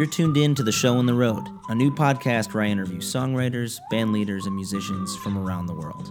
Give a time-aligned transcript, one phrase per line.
[0.00, 3.00] You're tuned in to The Show on the Road, a new podcast where I interview
[3.00, 6.10] songwriters, band leaders, and musicians from around the world.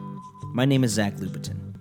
[0.54, 1.74] My name is Zach Lupetin.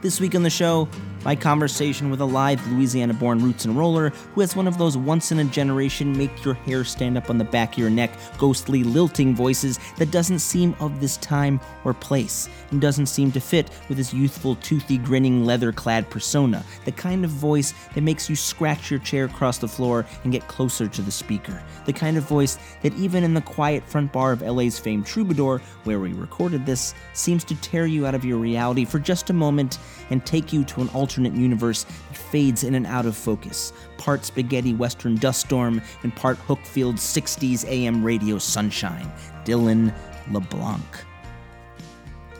[0.00, 0.88] This week on the show,
[1.24, 4.96] my conversation with a live Louisiana born roots and roller who has one of those
[4.96, 8.10] once in a generation make your hair stand up on the back of your neck,
[8.38, 13.40] ghostly lilting voices that doesn't seem of this time or place and doesn't seem to
[13.40, 16.64] fit with his youthful, toothy, grinning, leather clad persona.
[16.84, 20.48] The kind of voice that makes you scratch your chair across the floor and get
[20.48, 21.62] closer to the speaker.
[21.86, 25.60] The kind of voice that, even in the quiet front bar of LA's famed Troubadour,
[25.84, 29.32] where we recorded this, seems to tear you out of your reality for just a
[29.32, 29.78] moment
[30.10, 33.72] and take you to an alternate universe that fades in and out of focus.
[33.96, 39.10] Part spaghetti western dust storm and part Hookfield 60s AM radio sunshine.
[39.44, 39.94] Dylan
[40.30, 41.04] LeBlanc.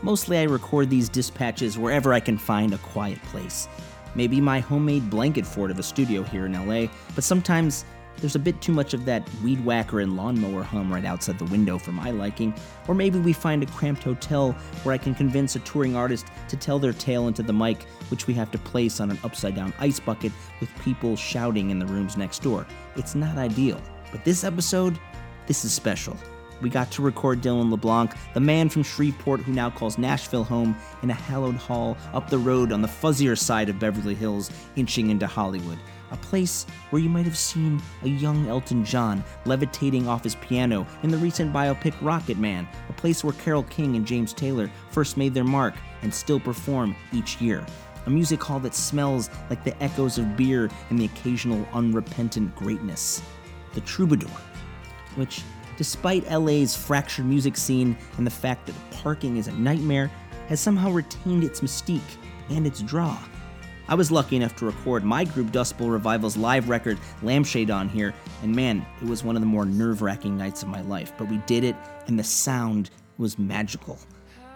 [0.02, 3.68] Mostly I record these dispatches wherever I can find a quiet place.
[4.14, 7.84] Maybe my homemade blanket fort of a studio here in LA, but sometimes
[8.20, 11.44] there's a bit too much of that weed whacker and lawnmower hum right outside the
[11.46, 12.52] window for my liking,
[12.86, 14.52] or maybe we find a cramped hotel
[14.82, 18.26] where I can convince a touring artist to tell their tale into the mic, which
[18.26, 21.86] we have to place on an upside down ice bucket with people shouting in the
[21.86, 22.66] rooms next door.
[22.96, 23.80] It's not ideal,
[24.10, 24.98] but this episode,
[25.46, 26.16] this is special.
[26.60, 30.76] We got to record Dylan LeBlanc, the man from Shreveport who now calls Nashville home,
[31.04, 35.10] in a hallowed hall up the road on the fuzzier side of Beverly Hills, inching
[35.10, 35.78] into Hollywood
[36.10, 40.86] a place where you might have seen a young Elton John levitating off his piano
[41.02, 45.34] in the recent biopic Rocketman, a place where Carole King and James Taylor first made
[45.34, 47.64] their mark and still perform each year.
[48.06, 53.22] A music hall that smells like the echoes of beer and the occasional unrepentant greatness.
[53.74, 54.30] The Troubadour,
[55.16, 55.42] which,
[55.76, 60.10] despite LA's fractured music scene and the fact that parking is a nightmare,
[60.48, 62.00] has somehow retained its mystique
[62.48, 63.18] and its draw.
[63.90, 67.88] I was lucky enough to record my group Dust Bowl Revival's live record, Lampshade, on
[67.88, 71.12] here, and man, it was one of the more nerve wracking nights of my life.
[71.16, 71.74] But we did it,
[72.06, 73.98] and the sound was magical.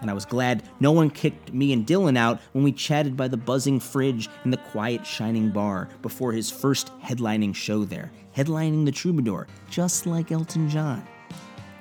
[0.03, 3.27] And I was glad no one kicked me and Dylan out when we chatted by
[3.27, 8.85] the buzzing fridge in the quiet, shining bar before his first headlining show there, headlining
[8.85, 11.07] the Troubadour, just like Elton John.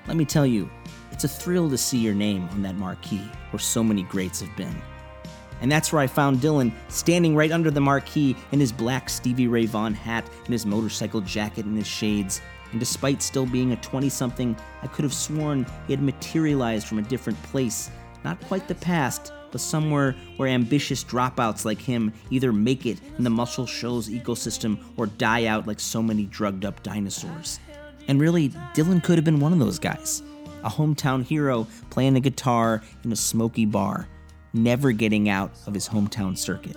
[0.08, 0.70] Let me tell you,
[1.12, 4.56] it's a thrill to see your name on that marquee where so many greats have
[4.56, 4.82] been.
[5.62, 9.48] And that's where I found Dylan, standing right under the marquee in his black Stevie
[9.48, 12.42] Ray Vaughan hat and his motorcycle jacket and his shades.
[12.72, 17.00] And despite still being a 20 something, I could have sworn he had materialized from
[17.00, 17.92] a different place.
[18.24, 23.24] Not quite the past, but somewhere where ambitious dropouts like him either make it in
[23.24, 27.60] the Muscle Shoals ecosystem or die out like so many drugged up dinosaurs.
[28.08, 30.24] And really, Dylan could have been one of those guys.
[30.64, 34.08] A hometown hero playing the guitar in a smoky bar
[34.54, 36.76] never getting out of his hometown circuit.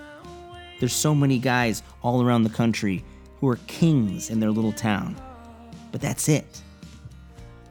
[0.80, 3.04] There's so many guys all around the country
[3.40, 5.16] who are kings in their little town,
[5.92, 6.62] but that's it.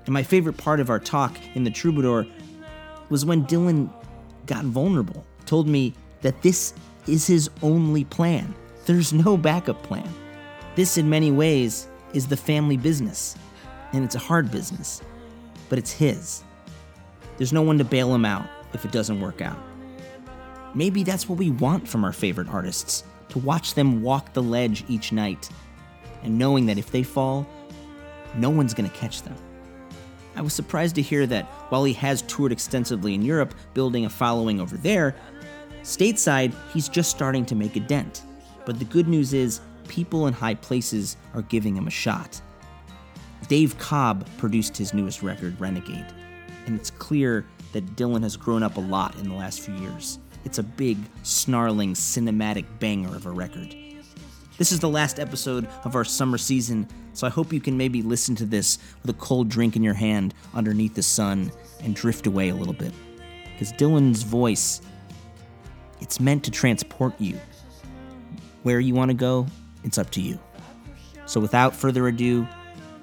[0.06, 2.26] And my favorite part of our talk in the Troubadour
[3.10, 3.94] was when Dylan
[4.46, 6.74] got vulnerable, told me that this
[7.08, 8.54] is his only plan.
[8.86, 10.10] There's no backup plan.
[10.76, 13.36] This, in many ways, is the family business,
[13.94, 15.02] and it's a hard business,
[15.70, 16.44] but it's his.
[17.38, 19.58] There's no one to bail him out if it doesn't work out.
[20.76, 24.84] Maybe that's what we want from our favorite artists to watch them walk the ledge
[24.88, 25.50] each night,
[26.24, 27.48] and knowing that if they fall,
[28.36, 29.36] no one's going to catch them.
[30.36, 34.10] I was surprised to hear that while he has toured extensively in Europe, building a
[34.10, 35.16] following over there,
[35.84, 38.24] stateside, he's just starting to make a dent.
[38.66, 42.42] But the good news is, people in high places are giving him a shot.
[43.48, 46.08] Dave Cobb produced his newest record, Renegade,
[46.66, 50.18] and it's clear that Dylan has grown up a lot in the last few years.
[50.46, 53.76] It's a big, snarling, cinematic banger of a record.
[54.58, 58.02] This is the last episode of our summer season, so I hope you can maybe
[58.02, 62.28] listen to this with a cold drink in your hand underneath the sun and drift
[62.28, 62.94] away a little bit.
[63.52, 64.82] Because Dylan's voice,
[66.02, 67.40] it's meant to transport you.
[68.64, 69.48] Where you want to go,
[69.84, 70.40] it's up to you.
[71.26, 72.48] So without further ado,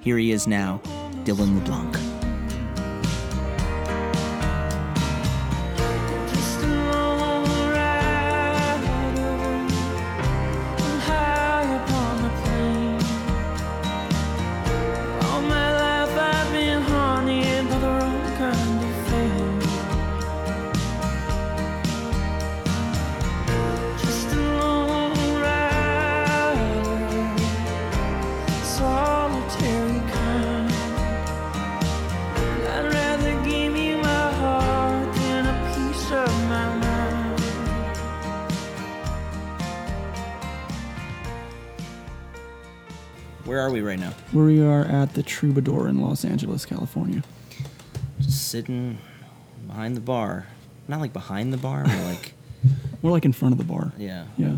[0.01, 0.81] here he is now,
[1.25, 2.30] Dylan LeBlanc.
[43.51, 44.11] Where are we right now?
[44.33, 47.23] Where we are at the Troubadour in Los Angeles, California.
[48.21, 48.99] Just sitting
[49.69, 50.47] behind the bar.
[50.89, 52.33] Not like behind the bar, more like.
[53.03, 53.93] more like in front of the bar.
[53.97, 54.25] Yeah.
[54.37, 54.57] Yeah.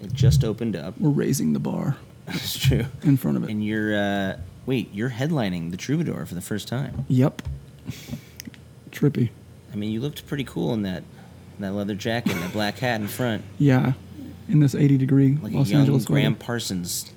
[0.00, 0.98] It just opened up.
[0.98, 1.96] We're raising the bar.
[2.26, 2.86] That's true.
[3.04, 3.50] In front of it.
[3.50, 7.04] And you're, uh, wait, you're headlining the Troubadour for the first time.
[7.08, 7.42] Yep.
[8.90, 9.30] Trippy.
[9.72, 11.02] I mean, you looked pretty cool in that
[11.58, 13.92] that leather jacket and that black hat in front, Yeah.
[14.48, 16.44] In this 80 degree like Los a young Angeles Gram weather.
[16.44, 17.12] Parsons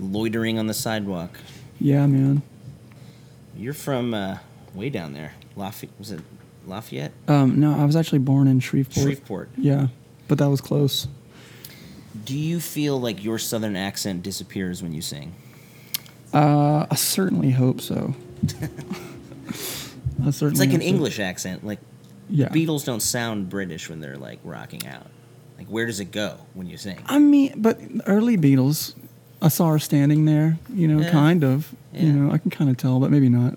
[0.00, 1.38] loitering on the sidewalk.
[1.80, 2.42] Yeah, man.
[3.56, 4.38] You're from uh,
[4.74, 5.34] way down there.
[5.56, 6.20] Lafayette was it
[6.66, 7.12] Lafayette?
[7.28, 9.04] Um, no, I was actually born in Shreveport.
[9.04, 9.50] Shreveport.
[9.58, 9.88] Yeah,
[10.26, 11.06] but that was close.
[12.24, 15.34] Do you feel like your southern accent disappears when you sing?
[16.32, 18.14] Uh, I certainly hope so.
[20.24, 20.82] I certainly It's like an.
[20.82, 21.64] English accent.
[21.64, 21.80] Like
[22.28, 22.48] Yeah.
[22.48, 25.06] Beatles don't sound British when they're like rocking out.
[25.58, 26.98] Like where does it go when you sing?
[27.06, 28.94] I mean, but early Beatles,
[29.42, 30.58] I saw her standing there.
[30.72, 31.10] You know, Yeah.
[31.10, 31.74] kind of.
[31.92, 33.56] You know, I can kind of tell, but maybe not.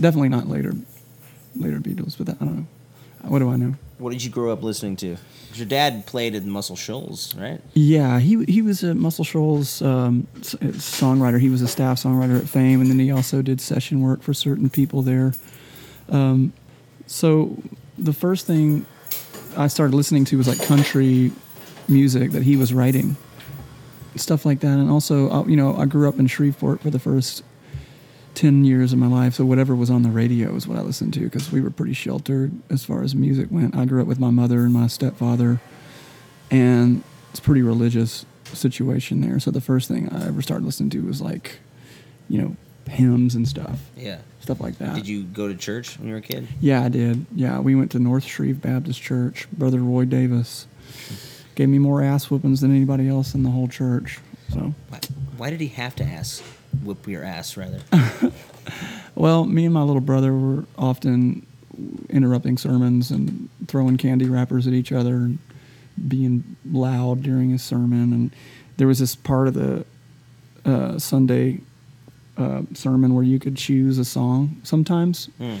[0.00, 0.72] Definitely not later,
[1.54, 2.16] later Beatles.
[2.16, 2.66] But that, I don't know.
[3.22, 3.74] What do I know?
[3.98, 5.16] What did you grow up listening to?
[5.54, 7.60] your dad played in Muscle Shoals, right?
[7.74, 10.40] Yeah, he he was a Muscle Shoals um, uh,
[10.78, 11.40] songwriter.
[11.40, 14.32] He was a staff songwriter at Fame, and then he also did session work for
[14.32, 15.34] certain people there.
[16.08, 16.52] Um,
[17.06, 17.56] so
[17.96, 18.86] the first thing
[19.56, 21.32] I started listening to was like country
[21.88, 23.16] music that he was writing,
[24.16, 24.78] stuff like that.
[24.78, 27.42] And also, uh, you know, I grew up in Shreveport for the first
[28.34, 31.14] ten years of my life, so whatever was on the radio is what I listened
[31.14, 33.74] to because we were pretty sheltered as far as music went.
[33.76, 35.60] I grew up with my mother and my stepfather
[36.50, 39.38] and it's pretty religious situation there.
[39.40, 41.58] So the first thing I ever started listening to was like,
[42.28, 42.56] you know,
[42.88, 44.18] hymns and stuff, Yeah.
[44.40, 44.94] stuff like that.
[44.94, 46.48] Did you go to church when you were a kid?
[46.60, 47.26] Yeah, I did.
[47.34, 49.46] Yeah, we went to North Shreve Baptist Church.
[49.52, 50.66] Brother Roy Davis
[51.54, 54.20] gave me more ass whoopings than anybody else in the whole church.
[54.52, 55.00] So, Why,
[55.36, 56.42] why did he have to ask
[56.82, 57.80] whip your ass rather?
[59.14, 61.44] well, me and my little brother were often
[62.10, 65.38] interrupting sermons and throwing candy wrappers at each other and
[66.08, 68.12] being loud during his sermon.
[68.12, 68.30] And
[68.78, 69.84] there was this part of the
[70.64, 71.60] uh, Sunday
[72.38, 75.26] uh, sermon where you could choose a song sometimes.
[75.38, 75.56] Hmm.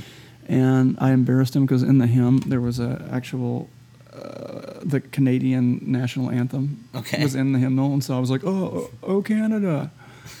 [0.46, 3.68] And I embarrassed him because in the hymn there was a actual
[4.14, 7.22] uh, the Canadian national anthem Okay.
[7.22, 9.90] was in the hymnal, and so I was like, "Oh, oh, Canada!"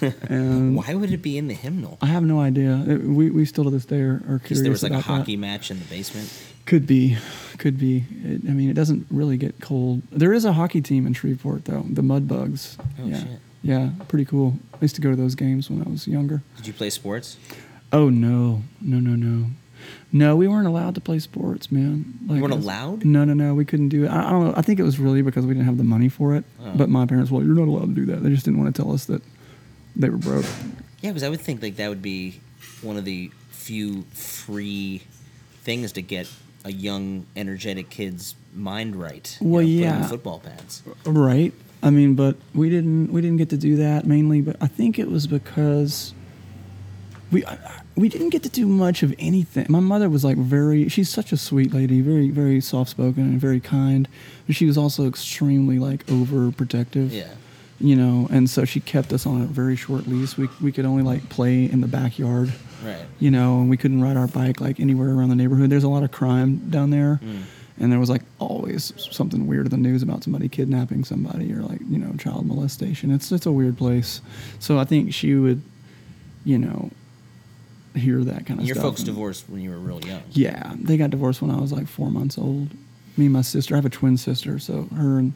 [0.28, 1.98] and Why would it be in the hymnal?
[2.00, 2.82] I have no idea.
[2.86, 4.94] It, we we still to this day are, are Because curious there was like a
[4.96, 5.18] about that.
[5.20, 6.32] hockey match in the basement.
[6.66, 7.16] Could be,
[7.58, 8.04] could be.
[8.24, 10.02] It, I mean, it doesn't really get cold.
[10.10, 12.76] There is a hockey team in Shreveport though, the Mudbugs.
[13.00, 13.40] Oh, yeah, shit.
[13.62, 14.58] Yeah, pretty cool.
[14.74, 16.42] I used to go to those games when I was younger.
[16.56, 17.36] Did you play sports?
[17.92, 19.46] Oh no, no, no, no,
[20.12, 20.36] no.
[20.36, 22.18] We weren't allowed to play sports, man.
[22.26, 23.04] Like, weren't as- allowed?
[23.04, 23.54] No, no, no.
[23.54, 24.08] We couldn't do it.
[24.08, 24.54] I, I don't know.
[24.56, 26.44] I think it was really because we didn't have the money for it.
[26.60, 26.72] Oh.
[26.76, 28.22] But my parents, well, you're not allowed to do that.
[28.22, 29.22] They just didn't want to tell us that
[29.96, 30.44] they were broke.
[31.00, 32.40] Yeah, because I would think like that would be
[32.82, 35.02] one of the few free
[35.62, 36.28] things to get
[36.64, 39.36] a young, energetic kid's mind right.
[39.40, 40.06] you Well, know, 'em in yeah.
[40.08, 40.82] football pads.
[41.06, 41.52] Right.
[41.82, 44.40] I mean, but we didn't we didn't get to do that mainly.
[44.40, 46.12] But I think it was because
[47.30, 47.44] we
[47.94, 49.66] we didn't get to do much of anything.
[49.68, 50.88] My mother was like very.
[50.88, 54.08] She's such a sweet lady, very very soft spoken and very kind.
[54.46, 57.12] But she was also extremely like overprotective.
[57.12, 57.28] Yeah.
[57.80, 60.36] You know, and so she kept us on a very short leash.
[60.36, 62.52] We we could only like play in the backyard.
[62.84, 63.04] Right.
[63.18, 65.70] You know, and we couldn't ride our bike like anywhere around the neighborhood.
[65.70, 67.20] There's a lot of crime down there.
[67.22, 67.42] Mm.
[67.80, 71.62] And there was like always something weird in the news about somebody kidnapping somebody or
[71.62, 73.10] like, you know, child molestation.
[73.10, 74.20] It's it's a weird place.
[74.58, 75.62] So I think she would,
[76.44, 76.90] you know,
[77.94, 78.84] hear that kind of your stuff.
[78.84, 80.22] folks and- divorced when you were real young.
[80.32, 82.70] Yeah, they got divorced when I was like four months old.
[83.16, 83.74] Me and my sister.
[83.74, 85.32] I have a twin sister, so her and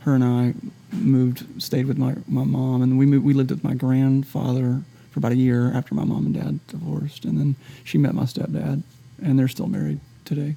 [0.00, 0.54] her and I
[0.92, 5.18] moved, stayed with my, my mom, and we moved, we lived with my grandfather for
[5.18, 8.82] about a year after my mom and dad divorced, and then she met my stepdad,
[9.22, 10.56] and they're still married today.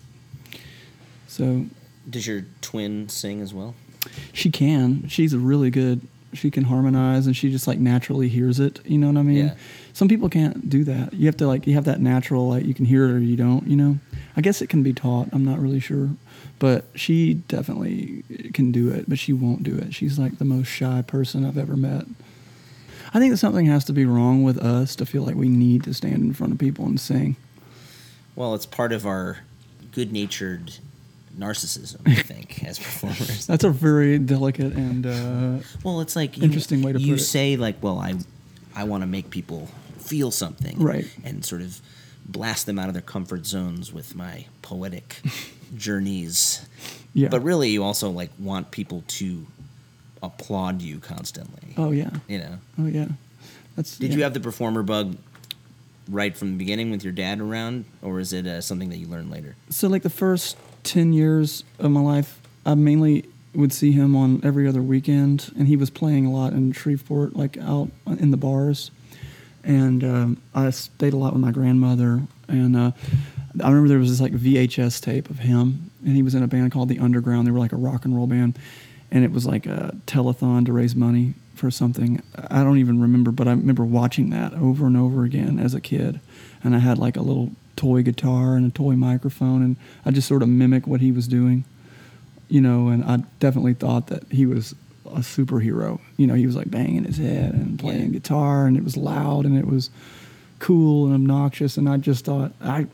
[1.28, 1.66] So
[2.10, 3.76] Does your twin sing as well?
[4.34, 5.08] she can.
[5.08, 6.02] She's really good.
[6.34, 8.80] She can harmonize, and she just like naturally hears it.
[8.86, 9.48] You know what I mean?
[9.48, 9.56] Yeah.
[9.94, 11.14] Some people can't do that.
[11.14, 13.36] You have to like you have that natural like you can hear it or you
[13.36, 13.68] don't.
[13.68, 14.00] You know.
[14.36, 15.30] I guess it can be taught.
[15.32, 16.10] I'm not really sure,
[16.60, 19.10] but she definitely can do it.
[19.10, 19.94] But she won't do it.
[19.96, 22.06] She's like the most shy person I've ever met.
[23.14, 25.84] I think that something has to be wrong with us to feel like we need
[25.86, 27.38] to stand in front of people and sing.
[28.36, 29.40] Well, it's part of our
[29.94, 30.76] good-natured
[31.38, 33.46] narcissism, I think, as performers.
[33.46, 37.22] That's a very delicate and uh, Well, it's like you, Interesting way to you put
[37.22, 37.26] it.
[37.26, 38.16] say like, well, I,
[38.76, 39.68] I want to make people
[40.00, 41.06] feel something, Right.
[41.24, 41.80] and sort of
[42.26, 45.22] blast them out of their comfort zones with my poetic
[45.78, 46.66] journeys.
[47.14, 47.30] yeah.
[47.30, 49.46] But really, you also like want people to
[50.24, 51.74] applaud you constantly.
[51.78, 52.10] Oh yeah.
[52.28, 52.58] You know.
[52.80, 53.08] Oh yeah.
[53.76, 53.98] That's.
[53.98, 54.18] Did yeah.
[54.18, 55.18] you have the performer bug
[56.10, 59.08] right from the beginning with your dad around, or is it uh, something that you
[59.08, 59.56] learned later?
[59.70, 64.42] So like the first ten years of my life, I mainly would see him on
[64.44, 68.38] every other weekend, and he was playing a lot in Shreveport, like out in the
[68.38, 68.92] bars.
[69.64, 72.92] And um, I stayed a lot with my grandmother, and uh,
[73.62, 76.48] I remember there was this like VHS tape of him, and he was in a
[76.48, 77.46] band called the Underground.
[77.46, 78.58] They were like a rock and roll band,
[79.12, 82.22] and it was like a telethon to raise money for something.
[82.50, 85.82] I don't even remember, but I remember watching that over and over again as a
[85.82, 86.22] kid,
[86.64, 90.28] and I had like a little toy guitar and a toy microphone, and I just
[90.28, 91.64] sort of mimic what he was doing,
[92.50, 92.90] you know.
[92.90, 96.02] And I definitely thought that he was a superhero.
[96.18, 99.46] You know, he was like banging his head and playing guitar, and it was loud
[99.46, 99.90] and it was
[100.60, 101.78] cool and obnoxious.
[101.78, 102.88] And I just thought I,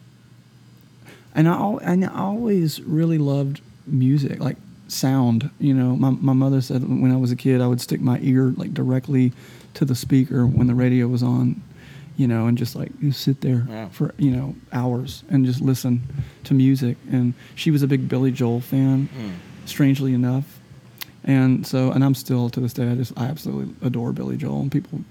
[1.34, 5.50] and I, and I always really loved music, like sound.
[5.60, 8.20] You know, my my mother said when I was a kid, I would stick my
[8.22, 9.32] ear like directly
[9.76, 11.62] to the speaker when the radio was on.
[12.16, 13.90] You know, and just like you sit there Wow.
[13.92, 16.02] for you know hours and just listen
[16.44, 16.98] to music.
[17.12, 19.10] And she was a big Billy Joel fan,
[19.66, 20.60] strangely enough.
[21.24, 24.62] And so, and I'm still to this day, I just I absolutely adore Billy Joel,
[24.62, 25.02] and people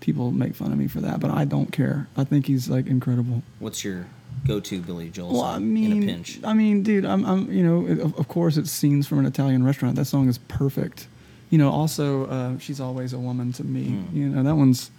[0.00, 2.06] people make fun of me for that, but I don't care.
[2.16, 3.42] I think he's like incredible.
[3.58, 4.06] What's your
[4.46, 6.38] go-to Billy Joel Well, song I mean, in a pinch?
[6.44, 9.64] I mean, dude, I'm, I'm, you know, it- of, course, it's scenes from an Italian
[9.64, 9.96] restaurant.
[9.96, 11.08] That song is perfect.
[11.50, 13.84] You know, also, uh, she's always a woman to me.
[13.88, 14.16] Hmm.
[14.16, 14.90] You know, that one's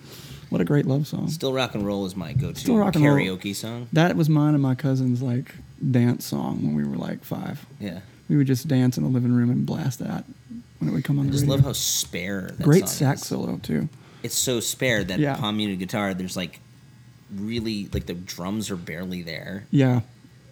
[0.50, 1.30] what a great love song.
[1.30, 3.16] Still rock and roll is my go-to Still Rock and Roll.
[3.18, 3.88] karaoke song.
[3.94, 5.54] That was mine and my cousin's like
[5.92, 7.66] dance song when we were like five.
[7.80, 8.00] Yeah,
[8.30, 10.26] We would just dance in the living room and blast that
[10.80, 11.56] when it would come on I just radio.
[11.56, 13.28] love how spare that Great sax is.
[13.28, 13.90] solo too.
[14.24, 15.36] It's so spare that Yeah.
[15.36, 16.14] palm muted guitar.
[16.14, 16.60] There's like
[17.36, 19.66] really like the drums are barely there.
[19.72, 20.02] Yeah,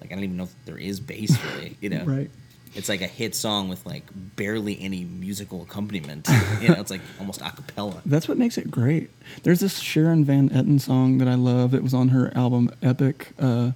[0.02, 1.78] Like I don't even know if there is bass really.
[1.82, 2.30] You know, right.
[2.76, 4.04] It's like a hit song with like
[4.36, 6.28] barely any musical accompaniment.
[6.62, 8.02] you know, it's like almost a cappella.
[8.06, 9.10] That's what makes it great.
[9.44, 11.74] There's this Sharon Van Etten song that I love.
[11.74, 13.30] It was on her album Epic.
[13.40, 13.72] Uh,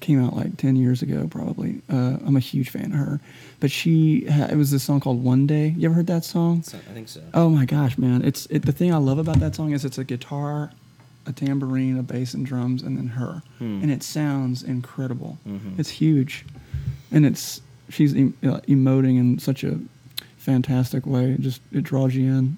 [0.00, 1.82] came out like 10 years ago, probably.
[1.92, 3.20] Uh, I'm a huge fan of her.
[3.60, 5.74] But she, ha- it was this song called One Day.
[5.76, 6.62] You ever heard that song?
[6.62, 7.20] So, I think so.
[7.34, 8.24] Oh my gosh, man!
[8.24, 10.70] It's it, the thing I love about that song is it's a guitar,
[11.26, 13.82] a tambourine, a bass, and drums, and then her, Hmm.
[13.82, 15.38] and it sounds incredible.
[15.46, 15.78] Mhm.
[15.78, 16.46] It's huge,
[17.12, 19.78] and it's she's em- uh, emoting in such a
[20.38, 21.32] fantastic way.
[21.32, 22.56] It just it draws you in.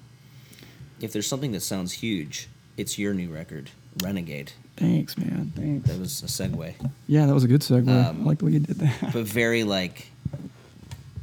[1.01, 2.47] If there's something that sounds huge,
[2.77, 3.71] it's your new record,
[4.01, 4.53] Renegade.
[4.77, 5.51] Thanks, man.
[5.55, 5.87] Thanks.
[5.89, 6.73] That was a segue,
[7.07, 7.87] Yeah, that was a good segue.
[7.89, 9.13] Um, I like the way you did that.
[9.13, 10.07] but very like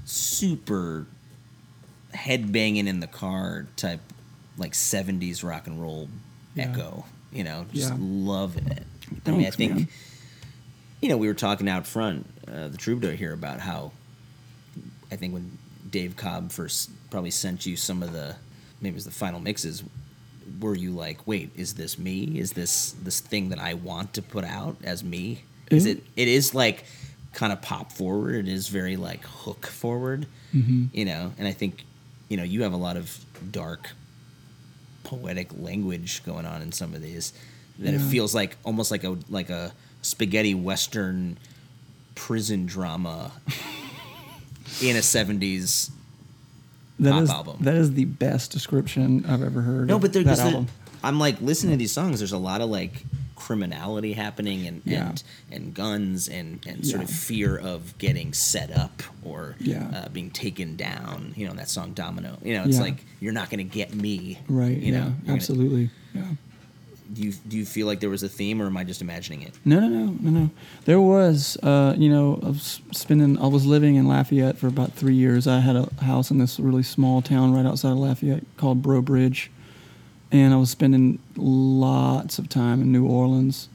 [0.05, 1.07] super
[2.13, 4.01] head banging in the car type,
[4.59, 6.09] like '70s rock and roll
[6.55, 6.69] Yeah.
[6.71, 7.05] echo.
[7.33, 7.97] You know, just Yeah.
[8.01, 8.85] loving it.
[9.27, 9.89] I mean, I think man.
[11.01, 13.93] you know we were talking out front, uh, the troubadour here about how
[15.11, 15.59] I think when
[15.91, 18.37] Dave Cobb first probably sent you some of the
[18.81, 19.83] maybe it was the final mixes.
[20.61, 22.39] Were you like, wait, is this me?
[22.39, 25.45] Is this this thing that I want to put out as me?
[25.71, 26.29] Is It- it?
[26.29, 26.85] Is like
[27.33, 28.35] kind of pop forward.
[28.35, 30.27] It is very like hook forward.
[30.55, 30.89] Mhm.
[30.93, 31.85] You know, and I think
[32.29, 33.91] you know you have a lot of dark
[35.05, 37.33] poetic language going on in some of these
[37.79, 41.37] that it feels like almost like a like a spaghetti western
[42.15, 43.33] prison drama
[44.83, 45.91] in a 70s
[47.01, 47.57] That pop is album.
[47.61, 49.89] that is the best description I've ever heard.
[49.89, 50.69] no of but that album.
[51.03, 53.05] i'm like listening to these songs there's a lot of like
[53.37, 55.09] criminality happening and Yeah.
[55.09, 59.91] and, and guns and and sort of fear of getting set up or Yeah.
[59.95, 62.83] uh, being taken down you know that song domino you know it's Yeah.
[62.83, 64.77] like you're not going to get me right.
[64.77, 64.99] you yeah.
[65.01, 65.91] know You're gonna- absolutely.
[66.15, 66.23] Yeah.
[67.13, 69.43] Do you do you feel like there was a theme or am i just imagining
[69.43, 70.51] it No, no, no, no, no.
[70.85, 73.39] There was, uh, you know, I was spending.
[73.39, 75.47] I was living in Lafayette for about three years.
[75.47, 79.03] I had a house in this really small town right outside of Lafayette called Breaux
[79.03, 79.51] Bridge,
[80.31, 83.69] and I was spending lots of time in New Orleans,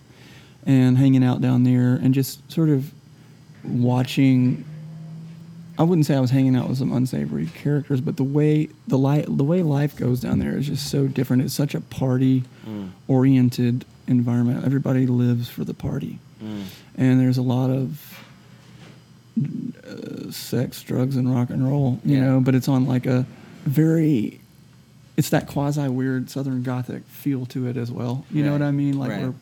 [0.65, 2.91] and hanging out down there, and just sort of
[3.63, 4.63] watching.
[5.77, 8.97] I wouldn't say I was hanging out with some unsavory characters, but the way the
[8.97, 11.43] li- the way life goes down there is just so different.
[11.43, 12.43] It's such a party
[13.07, 14.63] oriented environment.
[14.65, 18.21] Everybody lives for the party, and there's a lot of
[19.37, 21.99] uh, sex, drugs, and rock and roll.
[22.05, 22.21] You Yeah.
[22.25, 23.25] know, but it's on like a
[23.65, 24.39] very
[25.17, 28.25] it's that quasi weird Southern Gothic feel to it as well.
[28.31, 28.97] You know what I mean?
[28.99, 29.23] Like Right.
[29.23, 29.33] we're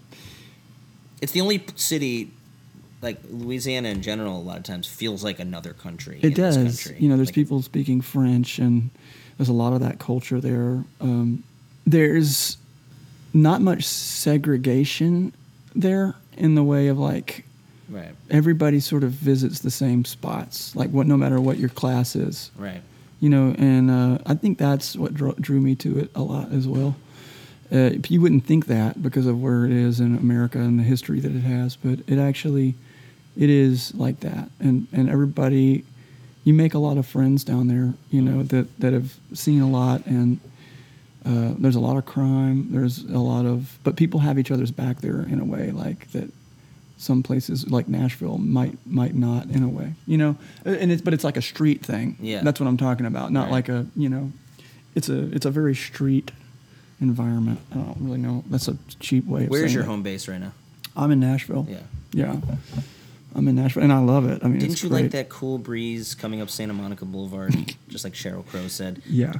[1.22, 2.32] it's the only city
[3.04, 6.56] like louisiana in general a lot of times feels like another country It does.
[6.58, 6.96] country.
[7.00, 8.90] You know, there's Like, people speaking French, and
[9.38, 10.84] there's a lot of that culture there.
[11.02, 11.44] Um,
[11.86, 12.58] there's
[13.34, 15.34] not much segregation
[15.76, 17.46] there in the way of like
[17.90, 20.76] right everybody sort of visits the same spots.
[20.76, 22.82] Like what, no matter what your class is, right
[23.20, 26.52] you know, and uh, I think that's what drew, drew me to it a lot
[26.52, 26.96] as well.
[27.72, 31.22] Uh, you wouldn't think that because of where it is in America and the history
[31.22, 32.76] that it has, but it actually,
[33.38, 35.84] it is like that, and and everybody,
[36.44, 39.70] you make a lot of friends down there, you know, that that have seen a
[39.70, 40.40] lot, and
[41.26, 44.72] uh, there's a lot of crime, there's a lot of, but people have each other's
[44.72, 46.30] back there in a way like that.
[46.98, 51.14] Some places like Nashville might might not in a way, you know, and it's but
[51.14, 52.16] it's like a street thing.
[52.22, 52.42] Yeah.
[52.44, 53.52] that's what I'm talking about, not Right.
[53.52, 54.32] like a you know,
[54.96, 56.32] it's a it's a very street
[57.02, 57.60] environment.
[57.72, 58.44] I don't really know.
[58.50, 59.88] That's a cheap way of Where's your it.
[59.88, 60.54] home base right now?
[60.96, 61.68] I'm in Nashville.
[61.70, 61.80] Yeah.
[62.14, 62.36] Yeah.
[63.36, 64.44] I'm in Nashville, and I love it.
[64.44, 65.04] I mean, Didn't you great.
[65.04, 67.54] like that cool breeze coming up Santa Monica Boulevard?
[67.88, 69.02] just like Sheryl Crow said.
[69.08, 69.34] Yeah.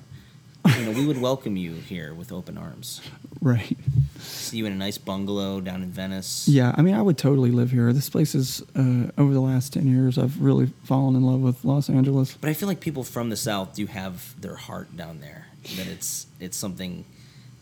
[0.78, 3.02] You know, we would welcome you here with open arms.
[3.42, 3.78] Right.
[4.20, 6.48] See you in a nice bungalow down in Venice.
[6.48, 6.74] Yeah.
[6.78, 7.92] I mean, I would totally live here.
[7.92, 10.18] This place is uh, over the last ten years.
[10.18, 12.38] I've really fallen in love with Los Angeles.
[12.40, 15.48] But I feel like people from the South do have their heart down there.
[15.76, 17.04] That it's it's something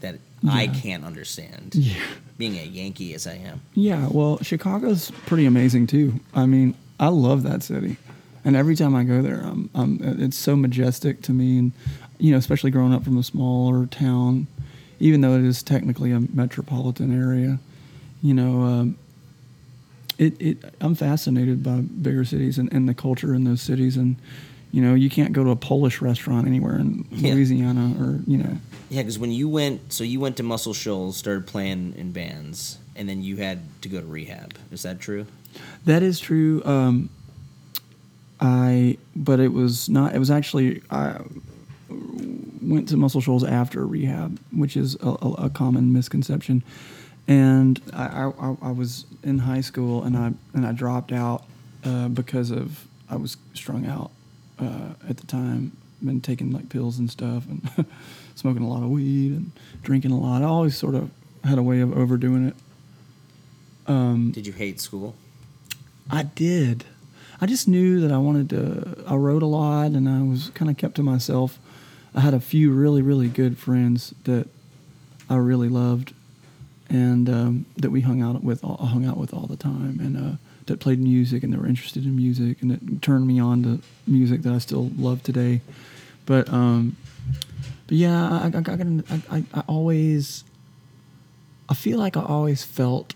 [0.01, 0.19] that
[0.50, 1.75] I can't understand.
[1.75, 1.93] Yeah.
[2.38, 3.62] Being a Yankee as I am.
[3.75, 4.07] Yeah.
[4.10, 6.19] Well, Chicago's pretty amazing too.
[6.33, 7.98] I mean, I love that city,
[8.45, 11.71] and every time I go there, I'm, I'm it's so majestic to me, and
[12.17, 14.48] you know, especially growing up from a smaller town,
[15.00, 17.60] even though it is technically a metropolitan area,
[18.21, 18.98] you know, um,
[20.17, 24.15] it, it I'm fascinated by bigger cities and, and the culture in those cities, and
[24.71, 27.33] you know, you can't go to a Polish restaurant anywhere in Yeah.
[27.33, 28.57] Louisiana or you know,
[28.91, 32.77] Yeah, because when you went, so you went to Muscle Shoals, started playing in bands,
[32.93, 34.53] and then you had to go to rehab.
[34.69, 35.27] Is that true?
[35.86, 36.62] That is true.
[36.65, 37.10] Um,
[38.41, 40.13] I, but it was not.
[40.13, 41.21] It was actually I
[41.89, 46.62] went to Muscle Shoals after rehab, which is a, a, a common misconception.
[47.29, 51.45] And I, I, I was in high school, and I and I dropped out
[51.86, 54.12] uh, because of I was strung out
[54.60, 55.77] uh, at the time.
[56.03, 57.86] Been taking like pills and stuff, and
[58.41, 59.51] smoking a lot of weed and
[59.83, 60.41] drinking a lot.
[60.41, 61.10] I always sort of
[61.43, 62.56] had a way of overdoing it.
[63.88, 65.15] Um, Did you hate school?
[66.10, 66.86] I did.
[67.39, 69.04] I just knew that I wanted to.
[69.08, 71.60] I wrote a lot, and I was kind of kept to myself.
[72.13, 74.47] I had a few really, really good friends that
[75.30, 76.13] I really loved,
[76.89, 80.17] and um, that we hung out with, all, hung out with all the time, and
[80.17, 83.63] uh, that played music, and they were interested in music, and it turned me on
[83.63, 85.62] to music that I still love today.
[86.25, 86.97] But, um,
[87.91, 90.45] but yeah, I, I, I, I, always,
[91.67, 93.15] I feel like I always felt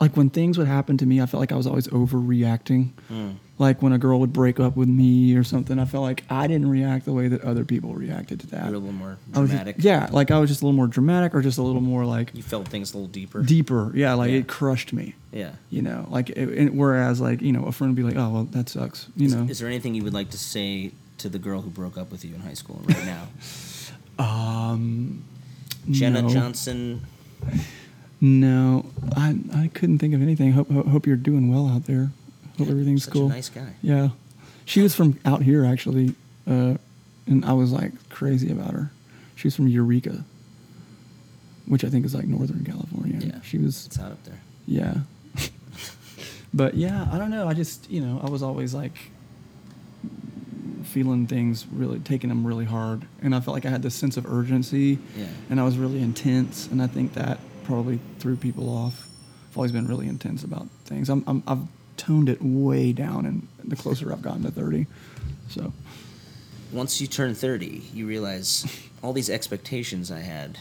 [0.00, 2.90] like when things would happen to me, I felt like I was always overreacting.
[3.06, 3.30] Hmm.
[3.60, 6.48] Like when a girl would break up with me or something, I felt like I
[6.48, 8.66] didn't react the way that other people reacted to that.
[8.66, 9.76] You're a little more was just- dramatic.
[9.78, 12.30] yeah, like I was just a little more dramatic or just a little more like
[12.34, 13.42] You felt things a little deeper.
[13.42, 13.92] deeper.
[13.94, 14.38] Yeah, like Yeah.
[14.38, 15.14] it crushed me.
[15.32, 15.52] Yeah.
[15.70, 18.30] You know, like it, it- whereas like you know a friend would be like, oh
[18.30, 19.06] well, that sucks.
[19.16, 21.70] You Is, know, is there anything you would like to say to the girl who
[21.70, 23.28] broke up with you in high school right now?
[24.18, 25.24] um,
[25.90, 26.28] Jenna no.
[26.28, 27.06] Johnson.
[28.20, 30.52] No, I I couldn't think of anything.
[30.52, 32.10] Hope hope, you're doing well out there.
[32.58, 33.26] Hope everything's Such cool.
[33.26, 33.74] a nice guy.
[33.80, 34.08] Yeah,
[34.64, 36.14] she was from out here actually,
[36.46, 36.74] uh,
[37.26, 38.90] and I was like crazy about her.
[39.36, 40.24] She was from Eureka,
[41.66, 43.20] which I think is like Northern California.
[43.24, 43.40] Yeah.
[43.42, 43.86] she was.
[43.86, 44.40] It's out up there.
[44.66, 44.94] Yeah,
[46.52, 47.46] but yeah, I don't know.
[47.46, 48.96] I just you know I was always like
[51.02, 54.16] feeling things really taking them really hard, and I felt like I had this sense
[54.16, 55.26] of urgency, Yeah.
[55.48, 59.06] and I was really intense, and I think that probably threw people off.
[59.48, 61.08] I've always been really intense about things.
[61.08, 61.60] I'm, I'm I've
[61.96, 64.86] toned it way down, and the closer I've gotten to thirty,
[65.48, 65.72] so
[66.72, 68.66] Once you turn 30, you realize
[69.02, 70.58] all these expectations I had,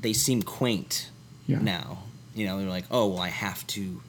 [0.00, 1.10] they seem quaint
[1.46, 1.58] Yeah.
[1.60, 2.04] now.
[2.34, 4.00] You know, they're like, oh, well, I have to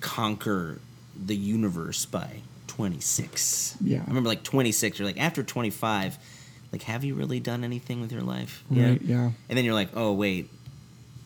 [0.00, 0.80] conquer
[1.26, 2.40] the universe by
[2.76, 3.76] 26.
[3.82, 3.98] Yeah.
[4.02, 6.18] I remember like 26, you're like, after 25,
[6.72, 8.64] like, have you really done anything with your life?
[8.70, 10.48] right, yeah, And then you're like, oh, wait,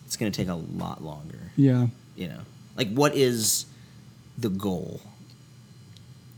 [0.05, 1.39] it's going to take a lot longer.
[1.55, 1.87] yeah.
[2.17, 2.39] You know,
[2.75, 3.65] like, what is
[4.37, 4.99] the goal?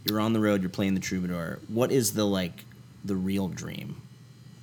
[0.04, 1.60] You're on the road, you're playing the troubadour.
[1.70, 2.66] What is the, like,
[3.04, 4.02] the real dream?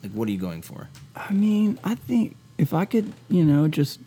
[0.02, 0.88] Like, what are you going for?
[1.16, 3.98] I mean, I think if I could, you know, just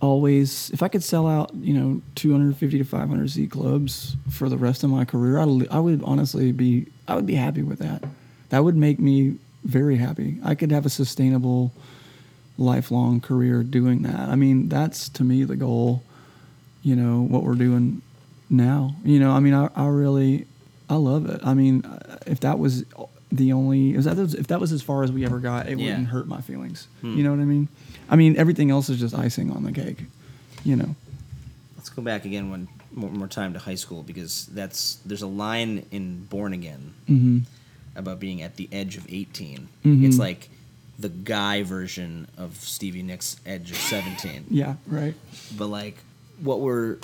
[0.00, 4.56] always, if I could sell out, you know, 250 to 500 seat clubs for the
[4.56, 8.04] rest of my career, I'd, I would honestly be, I would be happy with that.
[8.50, 10.38] That would make me very happy.
[10.44, 11.72] I could have a sustainable,
[12.58, 14.28] lifelong career doing that.
[14.28, 16.02] I mean, that's to me the goal.
[16.82, 18.02] You know what we're doing
[18.48, 18.94] now.
[19.04, 20.46] You know, I mean, I, I really,
[20.88, 21.40] I love it.
[21.42, 21.84] I mean,
[22.26, 22.84] if that was
[23.32, 25.78] the only, if that was, if that was as far as we ever got, it
[25.78, 25.86] Yeah.
[25.90, 26.86] wouldn't hurt my feelings.
[27.00, 27.16] Hmm.
[27.16, 27.68] You know what I mean?
[28.08, 30.04] I mean, everything else is just icing on the cake.
[30.64, 30.94] You know.
[31.76, 35.26] Let's go back again one more, more time to high school because that's there's a
[35.26, 37.38] line in Born Again hmm
[37.94, 39.68] about being at the edge of 18.
[39.84, 40.04] Mhm.
[40.04, 40.50] It's like
[40.98, 44.44] the guy version of Stevie Nicks' Edge of 17.
[44.50, 45.14] Yeah, right.
[45.56, 45.96] But like,
[46.42, 46.98] what were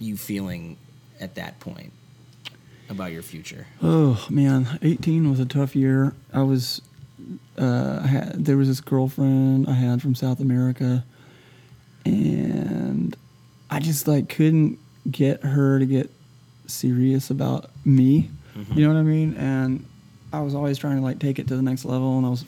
[0.00, 0.76] you feeling
[1.20, 1.92] at that point
[2.88, 3.66] about your future?
[3.82, 6.14] Oh man, 18 was a tough year.
[6.32, 6.80] I was,
[7.58, 11.04] uh, I had, there was this girlfriend I had from South America,
[12.04, 13.16] and
[13.70, 14.78] I just like couldn't
[15.10, 16.10] get her to get
[16.66, 18.30] serious about me.
[18.56, 18.78] Mm-hmm.
[18.78, 19.34] You know what I mean?
[19.34, 19.84] And
[20.32, 22.44] I was always trying to like take it to the next level, and I was,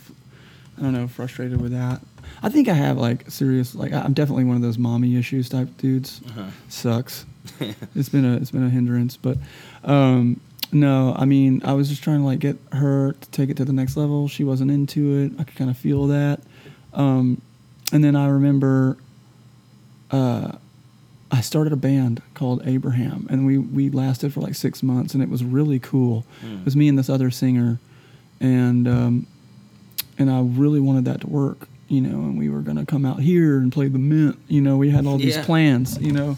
[0.79, 2.01] I don't know, frustrated with that.
[2.43, 5.69] I think I have like serious, like I'm definitely one of those mommy issues type
[5.79, 6.21] dudes.
[6.29, 6.51] Uh-huh.
[6.69, 7.25] Sucks.
[7.95, 9.39] it's been a it's been a hindrance, but
[9.85, 10.41] um,
[10.73, 13.65] no, I mean I was just trying to like get her to take it to
[13.65, 14.29] the next level.
[14.29, 15.33] She wasn't into it.
[15.41, 16.41] I could kind of feel that.
[16.93, 17.41] Um,
[17.93, 18.97] and then I remember
[20.11, 20.53] uh,
[21.31, 25.23] I started a band called Abraham, and we we lasted for like six months, and
[25.23, 26.25] it was really cool.
[26.45, 26.61] Mm.
[26.61, 27.79] It was me and this other singer,
[28.41, 29.27] and um,
[30.19, 32.09] and I really wanted that to work, you know.
[32.21, 34.77] And we were gonna come out here and play the Mint, you know.
[34.79, 35.45] We had all these Yeah.
[35.45, 36.37] plans, you know.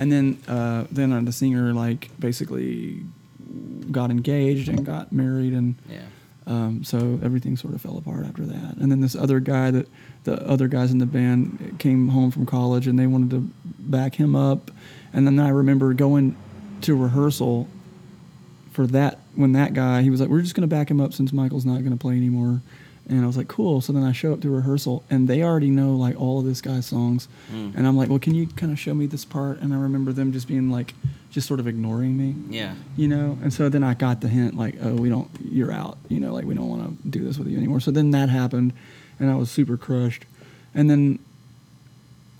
[0.00, 3.02] And then uh, then uh, the singer like basically
[3.90, 5.98] got engaged and got married, and Yeah.
[6.46, 8.76] um, so everything sort of fell apart after that.
[8.78, 9.86] And then this other guy that
[10.24, 13.40] the other guys in the band came home from college and they wanted to
[13.78, 14.70] back him up.
[15.12, 16.34] And then I remember going
[16.82, 17.68] to rehearsal
[18.72, 21.12] for that when that guy he was like, "We're just going to back him up
[21.12, 22.62] since Michael's not going to play anymore."
[23.10, 25.68] And I was like, "Cool." So then I show up to rehearsal and they already
[25.70, 27.28] know like all of this guy's songs.
[27.52, 27.74] Mm.
[27.76, 30.12] And I'm like, "Well, can you kind of show me this part?" And I remember
[30.12, 30.94] them just being like,
[31.30, 32.74] just sort of ignoring me Yeah.
[32.96, 35.96] you know and so then i got the hint like oh we don't you're out
[36.08, 38.28] you know like we don't want to do this with you anymore so then that
[38.28, 38.72] happened
[39.20, 40.24] and i was super crushed
[40.74, 41.20] and then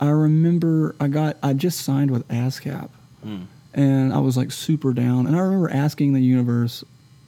[0.00, 2.88] i remember i got i just signed with ascap
[3.24, 3.42] Mm.
[3.74, 6.82] and i was like super down and i remember asking the universe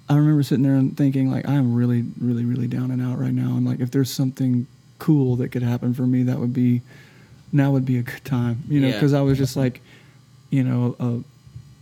[0.09, 3.33] i remember sitting there and thinking like i'm really really really down and out right
[3.35, 3.57] now.
[3.57, 4.67] And like if there's something
[4.99, 6.81] cool that could happen for me that would be
[7.53, 8.95] now would be a good time you know Yeah.
[8.95, 9.81] because i was just like
[10.51, 11.19] you know uh,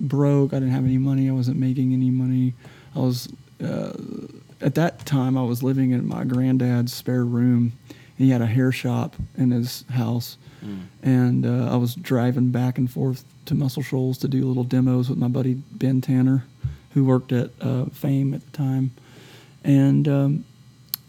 [0.01, 0.53] broke.
[0.55, 1.29] I didn't have any money.
[1.29, 2.55] I wasn't making any money.
[2.97, 3.29] I was
[3.63, 3.93] uh,
[4.63, 7.73] at that time i was living in my granddad's spare room.
[7.89, 10.37] And he had a hair shop in his house.
[10.65, 10.81] Mm.
[11.03, 15.09] and uh, I was driving back and forth to Muscle Shoals to do little demos
[15.09, 16.45] with my buddy Ben Tanner,
[16.95, 18.91] who worked at uh, Fame at the time,
[19.65, 20.45] and um,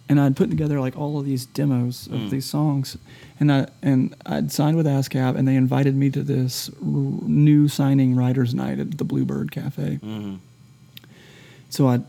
[0.09, 2.29] and I'd put together like all of these demos of Mm.
[2.29, 2.97] these songs,
[3.39, 7.67] and I and I'd signed with ASCAP, and they invited me to this r- new
[7.67, 9.95] signing writers' night at the Bluebird Cafe.
[9.95, 10.35] hmm
[11.69, 12.01] So I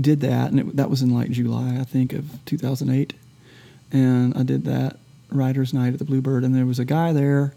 [0.00, 3.14] did that, and it, that was in like July, I think, of 2008.
[3.92, 4.98] And I did that
[5.30, 7.52] writers' night at the Bluebird, and there was a guy there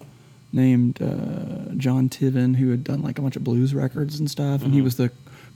[0.51, 4.63] named uh, Jon Tiven who had done like a bunch of blues records and stuff,
[4.63, 4.83] and he Mhm.
[4.83, 5.11] was the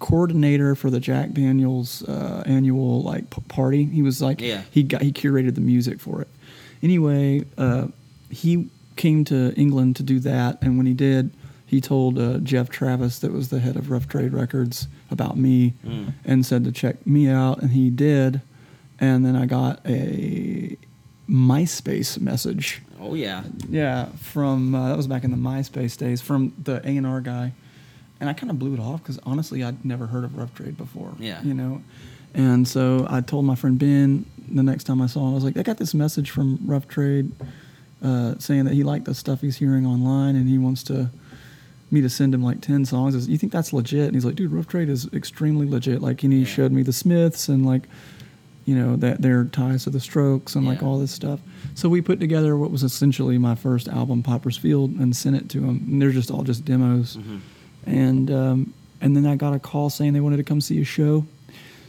[0.08, 3.86] coordinator for the Jack Daniels uh, annual like p- party.
[3.86, 4.62] He was like Yeah.
[4.70, 6.28] he got he curated the music for it.
[6.82, 7.88] Anyway, uh,
[8.30, 11.32] he came to England to do that, and when he did,
[11.66, 15.74] he told uh, Geoff Travis, that was the head of Rough Trade Records, about me,
[15.86, 16.14] Mm.
[16.26, 18.42] and said to check me out, and he did.
[19.00, 20.76] And then I got a
[21.30, 22.82] MySpace message.
[23.00, 23.44] Oh yeah.
[23.70, 27.22] Yeah, from uh, that was back in the MySpace days from the A and R
[27.22, 27.54] guy,
[28.24, 30.78] and I kind of blew it off because honestly, I'd never heard of Rough Trade
[30.78, 31.12] before.
[31.20, 31.42] Yeah.
[31.44, 31.82] you know,
[32.34, 35.44] and so I told my friend Ben the next time I saw him, I was
[35.44, 37.32] like, I got this message from Rough Trade
[38.02, 41.10] uh, saying that he liked the stuff he's hearing online and he wants to
[41.92, 43.14] me to send him like 10 songs.
[43.14, 44.06] I was, you think that's legit?
[44.06, 46.02] And he's like, dude, Rough Trade is extremely legit.
[46.02, 46.46] Like, and he Yeah.
[46.46, 47.84] showed me the Smiths and like,
[48.66, 51.40] you know, that their ties to the Strokes and like all this stuff.
[51.76, 55.50] So we put together what was essentially my first album, Pauper's Field, and sent it
[55.50, 55.84] to him.
[55.88, 57.18] And they're just all just demos.
[57.18, 57.40] Mhm.
[57.86, 60.86] And um, and then I got a call saying they wanted to come see a
[60.86, 61.26] show.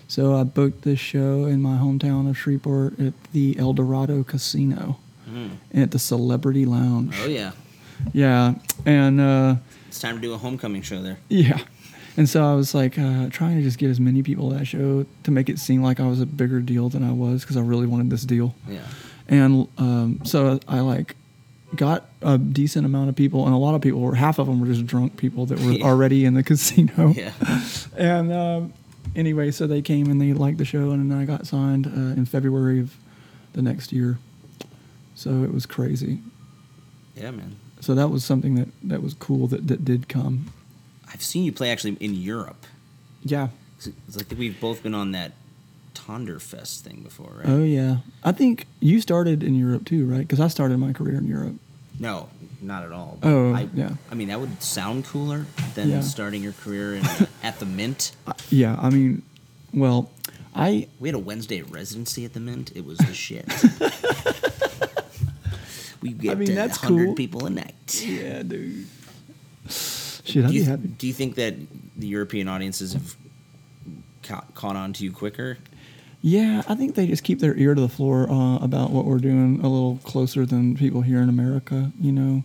[0.08, 4.98] So I booked this show in my hometown of Shreveport at the El Dorado Casino
[5.30, 5.56] Mm.
[5.72, 7.16] at the Celebrity Lounge.
[7.22, 7.52] Oh yeah.
[8.12, 9.56] Yeah, and uh,
[9.88, 11.16] It's time to do a homecoming show there.
[11.30, 11.60] yeah,
[12.16, 14.66] and so I was like uh, trying to just get as many people to that
[14.66, 17.56] show to make it seem like I was a bigger deal than I was because
[17.56, 18.54] I really wanted this deal.
[18.68, 18.80] Yeah.
[19.28, 21.16] And um, so I like
[21.76, 24.60] got a decent amount of people, and a lot of people were half of them
[24.60, 25.84] were just drunk people that were Yeah.
[25.84, 27.12] already in the casino.
[27.16, 27.32] Yeah.
[27.96, 28.72] And um,
[29.14, 31.90] anyway, so they came and they liked the show, and then I got signed uh,
[32.18, 32.96] in February of
[33.52, 34.18] the next year.
[35.14, 36.18] So it was crazy.
[37.14, 37.56] Yeah, man.
[37.80, 40.46] So that was something that, that was cool that, that did come.
[41.12, 42.66] I've seen you play actually in Europe.
[43.22, 43.48] Yeah.
[43.76, 45.32] It's it's like we've both been on that
[45.94, 47.48] Tonderfest thing before, right?
[47.48, 47.98] Oh yeah.
[48.24, 50.18] I think you started in Europe too, right?
[50.26, 51.54] Because I started my career in Europe.
[51.98, 52.28] No,
[52.60, 53.18] not at all.
[53.22, 53.90] Oh, I, yeah.
[54.10, 56.00] I mean, that would sound cooler than Yeah.
[56.00, 57.04] starting your career in,
[57.42, 58.12] at the Mint.
[58.26, 58.76] I, yeah.
[58.80, 59.22] I mean,
[59.72, 60.10] well,
[60.54, 62.72] I We had a Wednesday residency at the Mint.
[62.74, 63.46] It was the shit.
[66.02, 67.14] we get mean, uh, that's 100 cool.
[67.14, 68.02] people a night.
[68.06, 68.86] yeah, dude.
[69.68, 70.88] Shit, I'd Do be you, happy.
[70.88, 71.54] do you think that
[71.96, 73.14] the European audiences have
[74.22, 75.58] caught, caught on to you quicker?
[76.26, 79.18] Yeah, I think they just keep their ear to the floor uh, about what we're
[79.18, 81.92] doing a little closer than people here in America.
[82.00, 82.44] You know,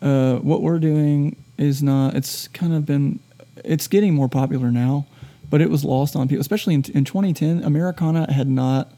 [0.00, 2.14] uh, what we're doing is not.
[2.14, 3.20] It's kind of been.
[3.62, 5.06] It's getting more popular now,
[5.50, 7.62] but it was lost on people, especially in, in 2010.
[7.62, 8.90] Americana had not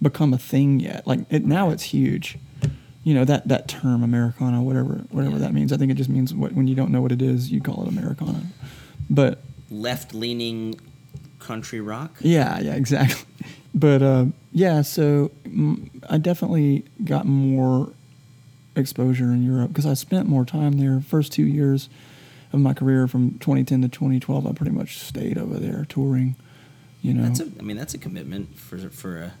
[0.00, 1.04] become a thing yet.
[1.04, 2.38] Like it now, it's huge.
[3.02, 5.38] You know that that term Americana, whatever whatever Yeah.
[5.42, 5.72] that means.
[5.72, 7.82] I think it just means what, when you don't know what it is, you call
[7.82, 8.42] it Americana.
[9.10, 9.40] But
[9.72, 10.78] Left leaning
[11.40, 12.16] country rock?
[12.20, 13.26] yeah, yeah, exactly.
[13.72, 17.92] But uh, yeah, so mm, I definitely got more
[18.74, 21.00] exposure in Europe because I spent more time there.
[21.00, 21.88] First two years
[22.52, 26.34] of my career, from 2010 to 2012, I pretty much stayed over there touring.
[27.00, 29.32] You know, That's a, I mean, that's a commitment for for a,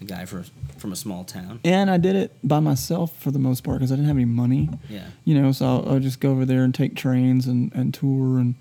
[0.00, 0.44] a guy for,
[0.78, 1.60] from a small town.
[1.62, 4.24] and I did it by myself for the most part because I didn't have any
[4.24, 4.70] money.
[4.88, 5.04] Yeah.
[5.26, 8.38] You know, so I'll, I'll just go over there and take trains and, and tour
[8.38, 8.54] and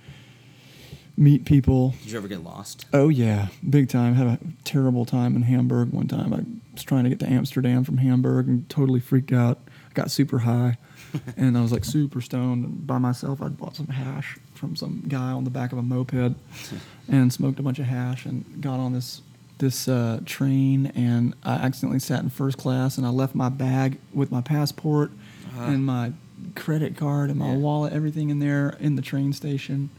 [1.18, 1.96] meet people.
[2.04, 2.86] Did you ever get lost?
[2.94, 4.16] Oh yeah, big time.
[4.16, 6.34] Had a terrible time in Hamburg one time.
[6.34, 6.42] I
[6.74, 9.60] was trying to get to Amsterdam from Hamburg and totally freaked out.
[9.90, 10.78] I got super high,
[11.38, 12.64] and I was like super stoned.
[12.66, 15.82] And by myself, I'd bought some hash from some guy on the back of a
[15.84, 16.36] moped,
[17.08, 19.22] and smoked a bunch of hash and got on this
[19.58, 20.88] this uh, train.
[20.96, 25.12] And I accidentally sat in first class, and I left my bag with my passport
[25.58, 26.12] and my
[26.54, 27.58] credit card and my Yeah.
[27.58, 29.90] wallet, everything in there in the train station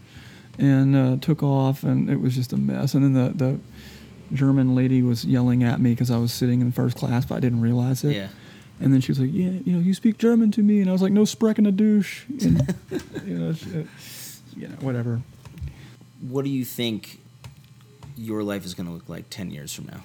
[0.59, 2.93] and uh, took off, and it was just a mess.
[2.93, 3.59] And then the, the
[4.35, 7.39] German lady was yelling at me because I was sitting in first class, but I
[7.39, 8.15] didn't realize it.
[8.15, 8.27] Yeah.
[8.81, 10.93] And then she was like, "Yeah, you know, you speak German to me," and I
[10.93, 12.75] was like, "No sprechen a douche," and
[13.25, 13.85] you know, she-
[14.55, 15.21] you know, whatever.
[16.21, 17.19] What do you think
[18.17, 20.03] your life is going to look like 10 years from now?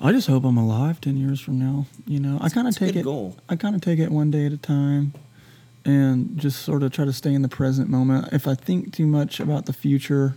[0.00, 1.86] I just hope I'm alive ten years from now.
[2.06, 3.02] You know, I kind of take it.
[3.02, 3.36] goal.
[3.48, 5.12] I kind of take it one day at a time,
[5.88, 8.28] and just sort of try to stay in the present moment.
[8.30, 10.34] If I think too much about the future,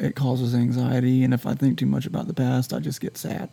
[0.00, 3.16] it causes anxiety, and if I think too much about the past, I just get
[3.16, 3.50] sad.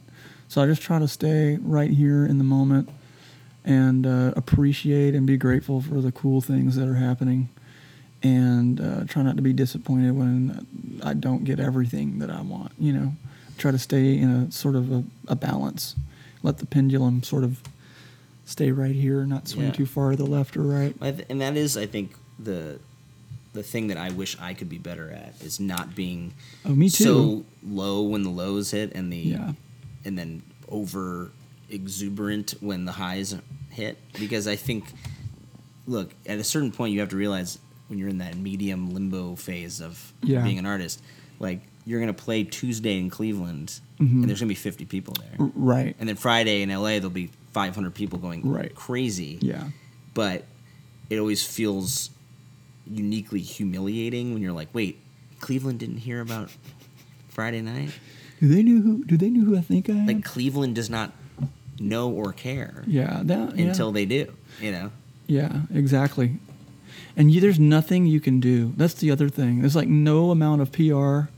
[0.47, 2.89] So I just try to stay right here in the moment,
[3.63, 7.49] and uh, appreciate and be grateful for the cool things that are happening,
[8.23, 12.71] and uh, try not to be disappointed when I don't get everything that I want.
[12.79, 13.13] You know,
[13.59, 15.95] try to stay in a sort of a, a balance.
[16.41, 17.61] Let the pendulum sort of
[18.51, 19.71] stay right here, not swing Yeah.
[19.71, 20.95] too far to the left or right.
[21.29, 22.79] And that is, I think, the
[23.53, 26.33] the thing that I wish I could be better at is not being
[26.63, 27.03] Oh, me too.
[27.03, 29.53] so low when the lows hit and the Yeah.
[30.05, 31.31] and then over
[31.69, 33.35] exuberant when the highs
[33.69, 34.85] hit because I think
[35.87, 39.35] look at a certain point you have to realize when you're in that medium limbo
[39.35, 40.43] phase of Yeah.
[40.43, 41.01] being an artist
[41.39, 44.11] like you're gonna play Tuesday in Cleveland Mhm.
[44.21, 45.95] and there's gonna be 50 people there right.
[45.99, 48.73] and then Friday in LA there'll be 500 people going Right.
[48.75, 49.65] crazy Yeah.
[50.13, 50.45] but
[51.09, 52.09] it always feels
[52.89, 54.99] uniquely humiliating when you're like, wait,
[55.39, 56.49] Cleveland didn't hear about
[57.29, 57.91] Friday night?
[58.39, 59.03] Do they know who?
[59.05, 60.07] Do they know who I think I am?
[60.07, 61.13] Like Cleveland does not
[61.79, 63.21] know or care yeah.
[63.23, 63.57] That.
[63.57, 63.65] Yeah.
[63.67, 64.27] until they do,
[64.61, 64.91] you know?
[65.27, 66.37] Yeah, exactly.
[67.15, 68.73] And you, there's nothing you can do.
[68.77, 69.59] That's the other thing.
[69.61, 71.30] There's like no amount of PR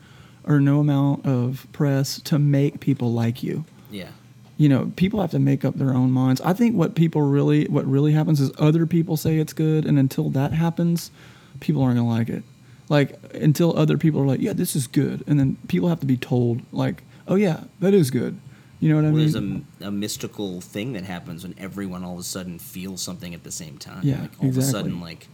[0.45, 3.65] or no amount of press to make people like you.
[3.91, 4.09] Yeah.
[4.57, 6.39] You know, people have to make up their own minds.
[6.41, 9.97] I think what people really, what really happens is other people say it's good, and
[9.97, 11.11] until that happens,
[11.59, 12.43] people aren't gonna like it.
[12.89, 16.05] Like until other people are like, yeah, this is good, and then people have to
[16.05, 18.39] be told, like, oh yeah, that is good.
[18.79, 19.65] You know what I Well, mean?
[19.79, 23.33] there's a, a mystical thing that happens when everyone all of a sudden feels something
[23.33, 24.01] at the same time.
[24.03, 24.71] Yeah, like all of a exactly.
[24.71, 25.27] sudden, like,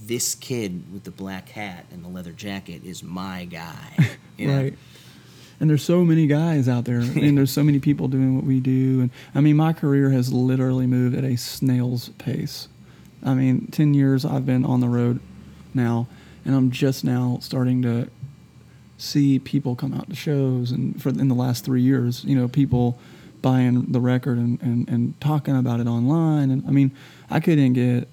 [0.00, 3.96] this kid with the black hat and the leather jacket is my guy.
[4.36, 4.62] you know?
[4.62, 4.74] Right.
[5.60, 8.60] And there's so many guys out there, and there's so many people doing what we
[8.60, 9.02] do.
[9.02, 12.68] And I mean, my career has literally moved at a snail's pace.
[13.22, 15.20] I mean, 10 years I've been on the road
[15.74, 16.06] now,
[16.46, 18.08] and I'm just now starting to
[18.96, 20.70] see people come out to shows.
[20.70, 22.98] And for in the last three years, you know, people
[23.42, 26.50] buying the record and, and, and talking about it online.
[26.50, 26.90] And I mean,
[27.30, 28.08] I couldn't get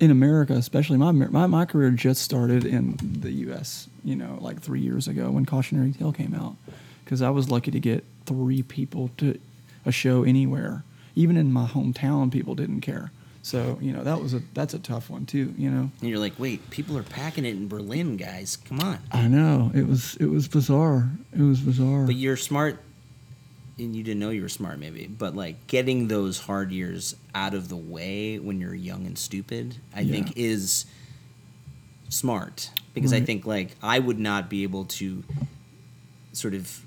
[0.00, 3.88] in America, especially my, my my career just started in the U.S.
[4.02, 6.56] You know, like three years ago when Cautionary Tale came out,
[7.04, 9.38] because I was lucky to get three people to
[9.84, 10.82] a show anywhere,
[11.14, 12.32] even in my hometown.
[12.32, 13.10] People didn't care,
[13.42, 15.54] so you know that was a that's a tough one too.
[15.58, 18.56] You know, And you're like, wait, people are packing it in Berlin, guys.
[18.56, 18.98] Come on.
[19.12, 21.10] I know it was it was bizarre.
[21.32, 22.06] It was bizarre.
[22.06, 22.78] But you're smart,
[23.80, 25.06] and you didn't know you were smart, maybe.
[25.06, 29.76] But like getting those hard years out of the way when you're young and stupid,
[29.94, 30.12] I Yeah.
[30.12, 30.84] think is
[32.08, 35.22] smart because I think like I would not be able to
[36.32, 36.80] sort of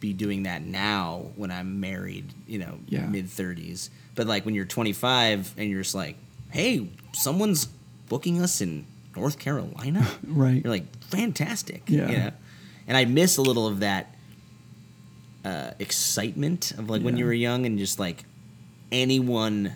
[0.00, 3.06] be doing that now when I'm married, you know, Yeah.
[3.06, 3.90] mid 30s.
[4.14, 6.16] But like when you're 25 and you're just like,
[6.50, 7.68] hey, someone's
[8.08, 10.06] booking us in North Carolina.
[10.26, 10.62] Right.
[10.62, 11.82] You're like, fantastic.
[11.88, 12.10] Yeah.
[12.10, 12.30] You know?
[12.86, 14.14] And I miss a little of that
[15.44, 18.24] uh, excitement of like when you were young and just like
[18.92, 19.72] anyone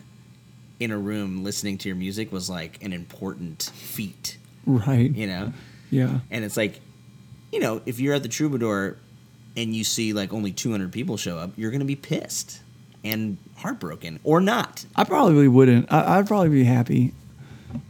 [0.79, 5.13] in a room listening to your music was like an important feat, Right.
[5.15, 5.53] you know?
[5.89, 6.19] Yeah.
[6.29, 6.81] And it's like,
[7.51, 8.97] you know, if you're at the Troubadour
[9.55, 12.61] and you see like only 200 people show up, you're going to be pissed
[13.03, 14.85] and heartbroken or not.
[14.95, 15.91] I probably wouldn't.
[15.91, 17.13] I, I'd probably be happy.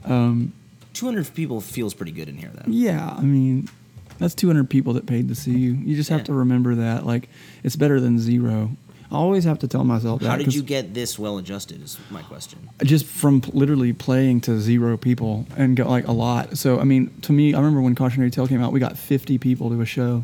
[0.06, 2.70] 200 people feels pretty good in here though.
[2.72, 3.16] Yeah.
[3.18, 3.68] I mean,
[4.18, 5.74] that's 200 people that paid to see you.
[5.74, 6.26] You just have Yeah.
[6.26, 7.06] to remember that.
[7.06, 7.30] Like,
[7.64, 8.72] it's better than zero.
[9.12, 10.30] I always have to tell myself that.
[10.30, 12.58] How did you get this well adjusted is my question.
[12.84, 16.58] just from p- literally playing to zero people and go like a lot.
[16.58, 19.38] So I mean, to me, I remember when Cautionary Tale came out, we got 50
[19.38, 20.24] people to a show.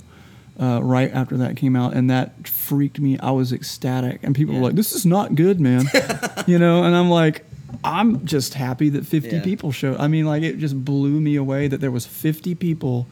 [0.59, 3.17] Uh, right after that came out, and that freaked me.
[3.19, 4.59] I was ecstatic, and people Yeah.
[4.61, 5.85] were like, "This is not good, man,"
[6.45, 6.83] you know.
[6.83, 7.45] And I'm like,
[7.83, 9.41] I'm just happy that 50 Yeah.
[9.43, 9.97] people showed.
[9.99, 13.07] I mean, like it just blew me away that there was 50 people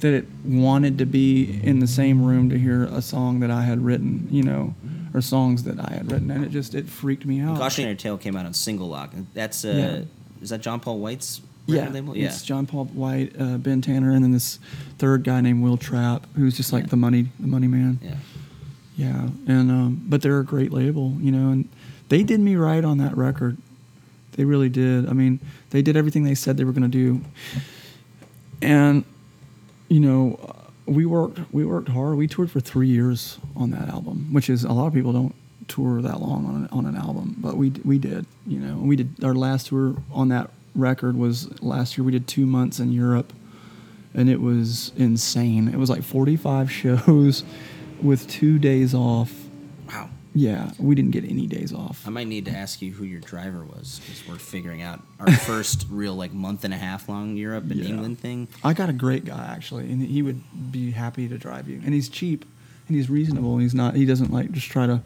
[0.00, 3.62] that it wanted to be in the same room to hear a song that I
[3.62, 4.74] had written, you know,
[5.14, 7.56] or songs that I had written, and it just it freaked me out.
[7.58, 9.12] Cautionary Tale came out on Single Lock.
[9.34, 10.42] That's uh, Yeah.
[10.42, 12.14] is that John Paul White's Yeah, label?
[12.16, 14.58] it's John Paul White, uh, Ben Tanner, and then this
[14.98, 16.90] third guy named Will Trapp, who's just like Yeah.
[16.90, 17.98] the money, the money man.
[18.02, 18.14] Yeah.
[18.96, 21.68] Yeah, and um, but they're a great label, you know, and
[22.10, 23.56] they did me right on that record.
[24.32, 25.08] They really did.
[25.08, 27.20] I mean, they did everything they said they were going to do,
[28.62, 29.04] and
[29.90, 30.38] you know,
[30.86, 32.16] we worked we worked hard.
[32.16, 35.34] We toured for three years on that album, which is a lot of people don't
[35.68, 38.24] tour that long on an, on an album, but we we did.
[38.46, 42.04] You know, we did our last tour on that record was last year.
[42.04, 43.32] We did two months in Europe,
[44.14, 45.68] and it was insane.
[45.68, 47.44] It was like forty five shows
[48.00, 49.39] with two days off.
[50.32, 52.06] Yeah, we didn't get any days off.
[52.06, 55.30] I might need to ask you who your driver was because we're figuring out our
[55.50, 57.88] first real like month and a half long Europe and Yeah.
[57.90, 58.46] England thing.
[58.62, 60.40] I got a great guy actually, and he would
[60.70, 61.80] be happy to drive you.
[61.84, 62.44] And he's cheap,
[62.86, 63.54] and he's reasonable.
[63.54, 63.96] And he's not.
[63.96, 65.00] He doesn't like just try to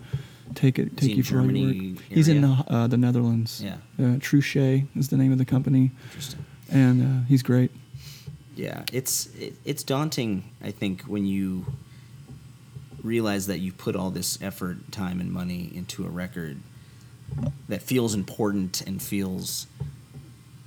[0.55, 2.03] take it, take you for your Germany work.
[2.11, 3.63] He's in the, uh, the Netherlands.
[3.65, 3.77] Yeah.
[3.99, 6.45] Uh, Truchet is the name of the company, Interesting.
[6.71, 7.71] and uh, he's great.
[8.57, 10.45] Yeah, it's it, it's daunting.
[10.63, 11.65] I think when you
[13.05, 16.59] realize that you put all this effort, time, and money into a record
[17.69, 19.67] that feels important and feels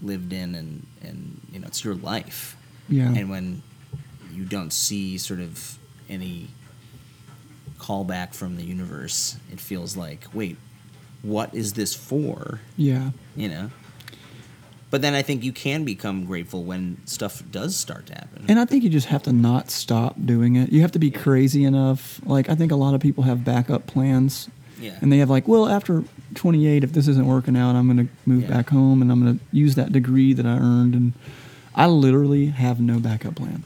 [0.01, 2.55] lived in, and and you know it's your life.
[2.87, 3.11] Yeah.
[3.11, 3.63] And when
[4.31, 6.47] you don't see sort of any
[7.79, 10.57] callback from the universe, it feels like, wait,
[11.21, 12.61] what is this for?
[12.77, 13.11] Yeah.
[13.35, 13.71] You know.
[14.89, 18.45] But then I think you can become grateful when stuff does start to happen.
[18.47, 20.71] And I think you just have to not stop doing it.
[20.71, 22.21] You have to be crazy enough.
[22.25, 24.97] Like I think a lot of people have backup plans, yeah.
[25.01, 28.13] and they have like, well, after 28, if this isn't working out, I'm going to
[28.25, 28.49] move Yeah.
[28.49, 30.95] back home and I'm going to use that degree that I earned.
[30.95, 31.11] And
[31.75, 33.63] I literally have no backup plan.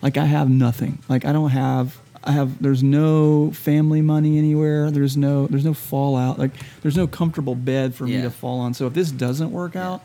[0.00, 0.98] Like I have nothing.
[1.10, 1.98] Like I don't have.
[2.26, 2.62] I have.
[2.62, 4.90] There's no family money anywhere.
[4.90, 5.46] There's no.
[5.46, 6.38] There's no fallout.
[6.38, 8.72] Like there's no comfortable bed for me to fall on.
[8.72, 9.88] So if this doesn't work Yeah.
[9.92, 10.02] out,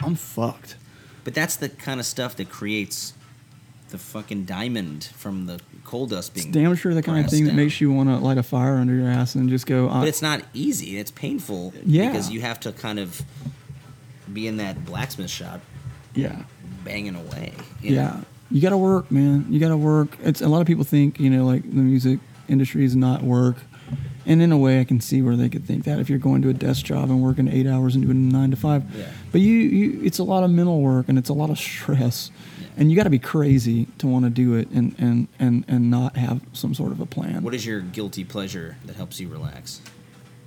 [0.00, 0.76] I'm fucked.
[1.24, 3.12] But that's the kind of stuff that creates
[3.90, 6.48] the fucking diamond from the coal dust being.
[6.48, 8.76] It's damn sure the kind of thing that makes you want to light a fire
[8.76, 9.88] under your ass and just go.
[9.88, 10.98] Uh, But it's not easy.
[10.98, 11.72] It's painful.
[11.84, 12.08] Yeah.
[12.08, 13.22] Because you have to kind of
[14.32, 15.60] be in that blacksmith shop
[16.14, 16.42] yeah,
[16.84, 17.52] banging away.
[17.80, 17.96] you know?
[17.96, 18.20] yeah.
[18.50, 19.46] You got to work, man.
[19.50, 20.16] You got to work.
[20.22, 23.56] It's a lot of people think you know like the music industry is not work,
[24.28, 26.42] and in a way, I can see where they could think that if you're going
[26.42, 28.84] to a desk job and working eight hours and doing nine to five.
[28.94, 29.10] Yeah.
[29.32, 32.30] But you, you, it's a lot of mental work and it's a lot of stress,
[32.60, 32.66] Yeah.
[32.76, 35.90] and you got to be crazy to want to do it and and and and
[35.90, 37.42] not have some sort of a plan.
[37.42, 39.80] What is your guilty pleasure that helps you relax?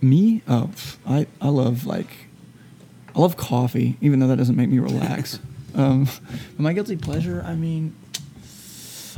[0.02, 0.41] Me?
[0.48, 0.70] Oh,
[1.06, 2.10] I, I love like,
[3.15, 5.40] I love coffee, even though that doesn't make me relax.
[5.75, 6.06] um,
[6.56, 7.96] but my guilty pleasure, I mean,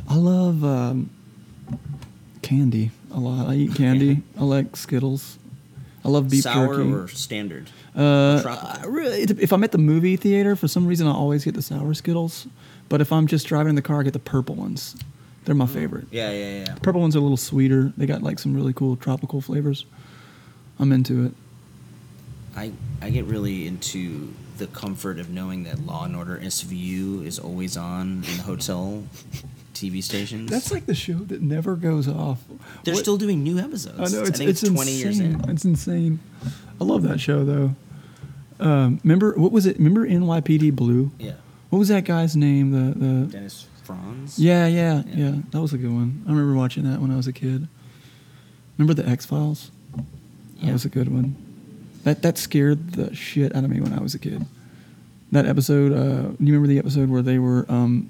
[0.10, 1.10] I love um,
[2.44, 3.48] candy a lot.
[3.48, 4.22] I eat candy.
[4.38, 5.38] I like Skittles.
[6.06, 6.92] I love beef Sour jerky.
[6.92, 7.70] or standard?
[7.96, 8.42] uh.
[8.46, 11.62] I really, if I'm at the movie theater, for some reason, I always get the
[11.62, 12.46] sour Skittles.
[12.90, 14.96] But if I'm just driving in the car, I get the purple ones.
[15.46, 16.08] They're my favorite.
[16.12, 16.76] Yeah, yeah, yeah.
[16.82, 17.92] Purple ones are a little sweeter.
[17.98, 19.86] They got like some really cool tropical flavors.
[20.80, 21.34] I'm into it.
[22.56, 22.72] I
[23.02, 27.76] I get really into the comfort of knowing that Law and Order SVU is always
[27.78, 29.04] on in the hotel
[29.92, 30.50] TV stations.
[30.50, 32.44] That's like the show that never goes off.
[32.84, 33.98] They're What- still doing new episodes.
[34.00, 35.00] I know it's, think it's, it's, 20 insane.
[35.04, 35.50] years in.
[35.50, 36.20] It's insane.
[36.80, 37.76] I love that show though.
[38.60, 39.78] Um, remember what was it?
[39.78, 41.12] Remember NYPD Blue?
[41.20, 41.34] Yeah.
[41.70, 42.72] What was that guy's name?
[42.72, 44.38] The the Dennis Franz.
[44.40, 45.16] Yeah, yeah, Yeah.
[45.16, 46.24] yeah, That was a good one.
[46.28, 47.68] I remember watching that when I was a kid.
[48.78, 49.72] Remember the X Files?
[49.96, 50.04] That
[50.68, 50.74] Yeah.
[50.74, 51.36] was a good one.
[52.04, 54.46] That that scared the shit out of me when I was a kid.
[55.32, 55.92] That episode.
[55.92, 58.10] Uh, do you remember the episode where they were um,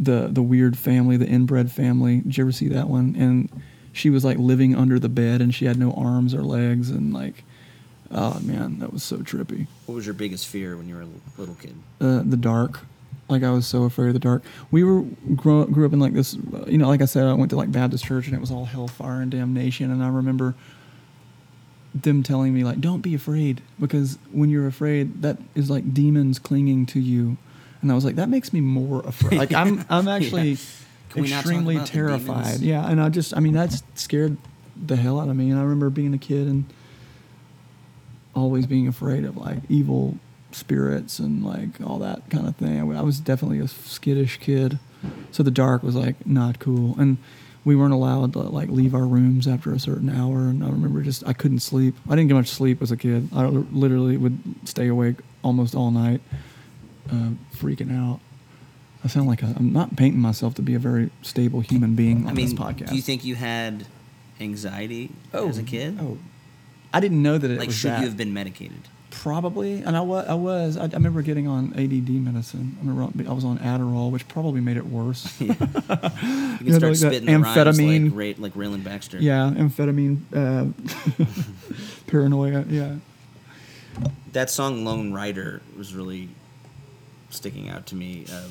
[0.00, 2.20] the the weird family, the inbred family?
[2.20, 3.14] Did you ever see that one?
[3.16, 6.90] And she was like living under the bed, and she had no arms or legs,
[6.90, 7.44] and like,
[8.10, 9.66] oh man, that was so trippy.
[9.86, 11.74] What was your biggest fear when you were a little kid?
[12.00, 12.80] uh, the dark.
[13.28, 14.42] Like I was so afraid of the dark.
[14.72, 15.02] We were
[15.36, 16.36] grew, grew up in like this,
[16.66, 18.64] you know, like I said, I went to like Baptist church and it was all
[18.64, 19.92] hellfire and damnation.
[19.92, 20.56] And I remember
[21.94, 26.40] them telling me like, don't be afraid because when you're afraid, that is like demons
[26.40, 27.36] clinging to you.
[27.82, 29.38] And I was like, that makes me more afraid.
[29.38, 30.58] Like I'm, I'm actually
[31.10, 32.60] Can we not talk extremely terrified.
[32.60, 34.36] Yeah, and I just, I mean, that scared
[34.76, 35.50] the hell out of me.
[35.50, 36.64] And I remember being a kid and
[38.34, 40.18] always being afraid of like evil
[40.52, 42.96] spirits and like all that kind of thing.
[42.96, 44.78] I was definitely a skittish kid,
[45.30, 47.18] so the dark was like not cool, and
[47.64, 50.48] we weren't allowed to like leave our rooms after a certain hour.
[50.48, 51.94] And I remember just I couldn't sleep.
[52.08, 53.28] I didn't get much sleep as a kid.
[53.34, 56.20] I literally would stay awake almost all night,
[57.10, 58.20] uh, freaking out.
[59.02, 62.24] I sound like a, I'm not painting myself to be a very stable human being
[62.24, 62.88] on I mean, this podcast.
[62.90, 63.86] do you think you had
[64.40, 65.98] anxiety oh, as a kid?
[66.00, 66.18] Oh,
[66.92, 68.00] I didn't know that it like, was should that.
[68.00, 68.88] you have been medicated?
[69.10, 70.26] Probably, and I was.
[70.28, 70.76] I was.
[70.76, 72.76] I, I remember getting on ADD medicine.
[72.80, 75.38] I remember I was on Adderall, which probably made it worse.
[75.40, 78.38] You can Yeah, start like spitting the rhymes like, amphetamine.
[78.38, 79.18] Like Rayland Baxter.
[79.18, 81.24] yeah, amphetamine, uh,
[82.06, 82.64] paranoia.
[82.68, 82.96] Yeah.
[84.32, 86.28] That song "Lone Rider" was really
[87.30, 88.26] sticking out to me.
[88.30, 88.48] Uh,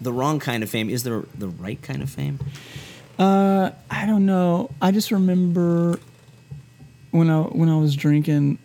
[0.00, 2.40] the wrong kind of fame is there the right kind of fame?
[3.18, 4.70] Uh, I don't know.
[4.80, 5.98] I just remember
[7.10, 8.58] when I when I was drinking,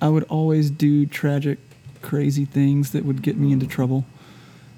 [0.00, 1.58] I would always do tragic,
[2.02, 4.04] crazy things that would get me into trouble.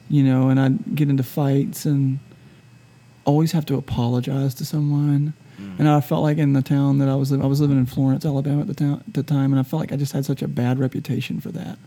[0.08, 2.18] You know, and I'd get into fights and
[3.26, 5.34] always have to apologize to someone.
[5.78, 7.86] And I felt like in the town that I was living, I was living in
[7.86, 10.24] Florence, Alabama at the, town, at the time, and I felt like I just had
[10.24, 11.78] such a bad reputation for that.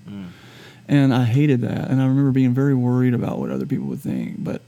[0.92, 1.90] And I hated that.
[1.90, 4.62] And I remember being very worried about what other people would think, but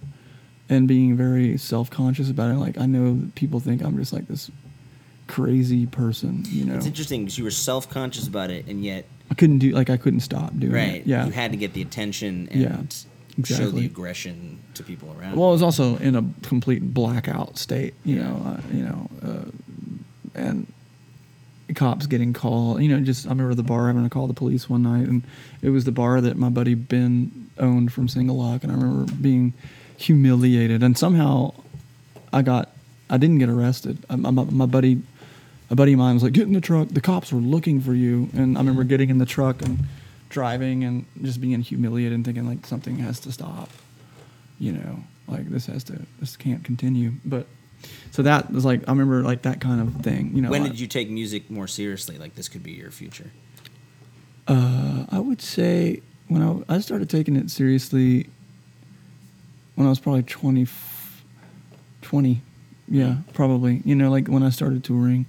[0.69, 2.55] and being very self conscious about it.
[2.57, 4.49] Like I know that people think I'm just like this
[5.27, 6.75] crazy person, you know.
[6.75, 9.89] It's interesting because you were self conscious about it, and yet, I couldn't do like
[9.89, 10.95] I couldn't stop doing right?
[10.95, 11.07] it.
[11.07, 11.25] Yeah.
[11.25, 15.35] you had to get the attention and Yeah, show the aggression to people around.
[15.35, 19.51] well, I was also in a complete blackout state, you know, uh, you know, uh,
[20.35, 20.71] and
[21.75, 22.81] cops getting called.
[22.81, 25.23] You know, just I remember the bar having to call the police one night, and
[25.61, 29.11] it was the bar that my buddy Ben owned from Single Lock, and I remember
[29.13, 29.53] being
[29.97, 31.53] humiliated, and somehow
[32.31, 32.69] I got,
[33.09, 34.03] I didn't get arrested.
[34.09, 35.01] I, my, my buddy,
[35.69, 36.89] a buddy of mine was like, "Get in the truck.
[36.89, 39.79] The cops were looking for you." And I remember getting in the truck and
[40.29, 43.69] driving and just being humiliated and thinking like something has to stop.
[44.59, 47.13] You know, like this has to, this can't continue.
[47.23, 47.47] But
[48.11, 50.31] so that was like I remember like that kind of thing.
[50.35, 52.17] You know, when did you take music more seriously?
[52.17, 53.31] Like this could be your future.
[54.47, 58.27] Uh, I would say when I, I started taking it seriously
[59.75, 60.67] when I was probably 20,
[62.01, 62.41] 20,
[62.89, 63.81] yeah, probably.
[63.85, 65.25] You know, like when I started touring.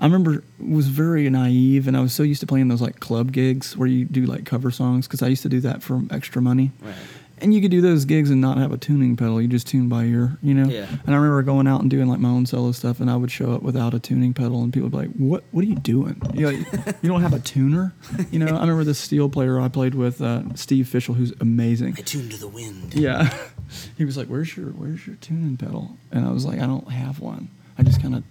[0.00, 3.32] I remember was very naive, and I was so used to playing those like club
[3.32, 6.40] gigs where you do like cover songs because I used to do that for extra
[6.40, 6.70] money.
[6.80, 6.94] Right.
[7.40, 9.40] And you could do those gigs and not have a tuning pedal.
[9.40, 10.68] You just tune by ear, you know.
[10.68, 10.86] Yeah.
[11.06, 13.30] And I remember going out and doing like my own solo stuff, and I would
[13.30, 15.44] show up without a tuning pedal, and people would be like, "What?
[15.50, 16.20] What are you doing?
[16.34, 16.50] You, know,
[17.02, 17.94] you don't have a tuner?"
[18.30, 18.56] You know.
[18.56, 21.94] I remember this steel player I played with, uh, Steve Fishell, who's amazing.
[21.98, 22.94] I tuned to the wind.
[22.94, 23.32] Yeah.
[23.96, 26.90] he was like, "Where's your Where's your tuning pedal?" And I was like, "I don't
[26.90, 27.48] have one.
[27.78, 28.24] I just kind of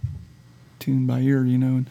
[0.79, 1.89] tune by ear, you know." And,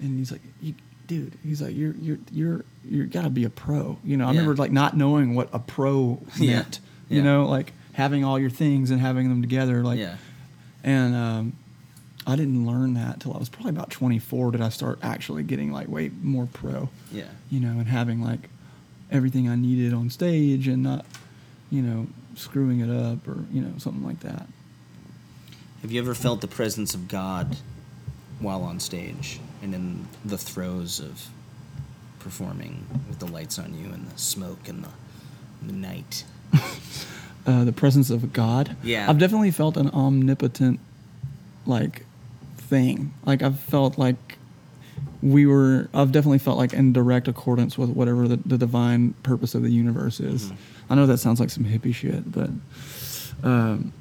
[0.00, 0.74] and he's like, you,
[1.08, 4.38] "Dude," he's like, "You're you're you're you gotta be a pro." You know, I Yeah.
[4.40, 6.56] remember like not knowing what a pro Yeah.
[6.58, 6.78] meant.
[7.08, 9.98] You know, like having all your things and having them together, like.
[9.98, 10.16] yeah.
[10.84, 11.52] And um,
[12.26, 14.52] I didn't learn that till I was probably about 24.
[14.52, 16.88] Did I start actually getting like way more pro?
[17.10, 17.24] Yeah.
[17.50, 18.48] you know, and having like
[19.10, 21.04] everything I needed on stage and not,
[21.70, 22.06] you know,
[22.36, 24.46] screwing it up or, you know, something like that.
[25.82, 27.56] Have you ever felt the presence of God
[28.40, 31.28] while on stage and in the throes of
[32.18, 34.90] performing with the lights on you and the smoke and the,
[35.66, 36.24] the night?
[37.46, 38.76] Uh, the presence of God.
[38.82, 39.08] Yeah.
[39.08, 40.80] I've definitely felt an omnipotent,
[41.64, 42.04] like,
[42.58, 43.14] thing.
[43.24, 44.36] Like, I've felt like
[45.22, 49.54] we were, I've definitely felt like in direct accordance with whatever the, the divine purpose
[49.54, 50.52] of the universe is.
[50.90, 52.50] I know that sounds like some hippie shit, but
[53.42, 53.94] um,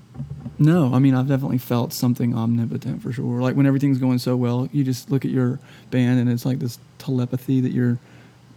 [0.59, 3.41] no, I mean, I've definitely felt something omnipotent for sure.
[3.41, 5.59] Like when everything's going so well, you just look at your
[5.91, 7.99] band and it's like this telepathy that you're,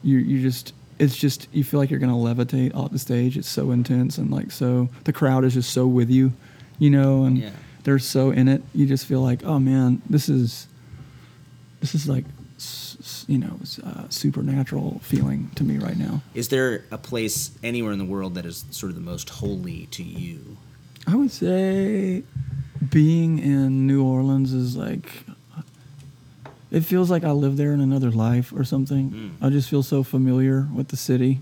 [0.02, 3.36] you you just it's just you feel like you're gonna levitate off the stage.
[3.36, 6.32] It's so intense and like so the crowd is just so with you,
[6.78, 7.50] you know, and Yeah.
[7.84, 8.62] they're so in it.
[8.74, 10.66] You just feel like, oh man, this is
[11.80, 12.24] this is like
[13.26, 16.22] you know uh, supernatural feeling to me right now.
[16.34, 19.86] Is there a place anywhere in the world that is sort of the most holy
[19.92, 20.56] to you?
[21.06, 22.22] I would say
[22.90, 25.24] being in New Orleans is like
[26.70, 29.10] it feels like I live there in another life or something.
[29.10, 29.44] Mm.
[29.44, 31.40] I just feel so familiar with the city.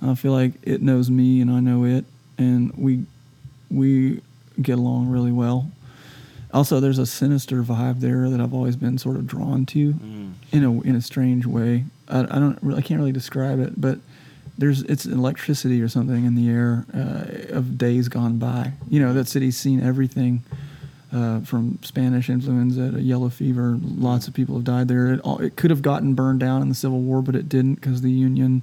[0.00, 2.04] I feel like it knows me and I know it
[2.38, 3.04] and we
[3.70, 4.20] we
[4.60, 5.70] get along really well.
[6.52, 10.32] Also there's a sinister vibe there that I've always been sort of drawn to Mm.
[10.52, 11.84] in a in a strange way.
[12.08, 13.98] I, I don't I can't really describe it, but
[14.56, 18.72] there's it's electricity or something in the air uh, of days gone by.
[18.88, 20.42] You know that city's seen everything
[21.12, 23.78] uh, from Spanish influenza to yellow fever.
[23.80, 25.14] Lots of people have died there.
[25.14, 27.76] It, all, it could have gotten burned down in the Civil War, but it didn't
[27.76, 28.62] because the Union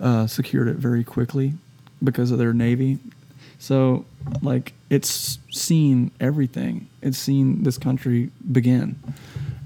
[0.00, 1.54] uh, secured it very quickly
[2.02, 2.98] because of their navy.
[3.58, 4.06] So,
[4.40, 6.88] like, it's seen everything.
[7.02, 8.98] It's seen this country begin.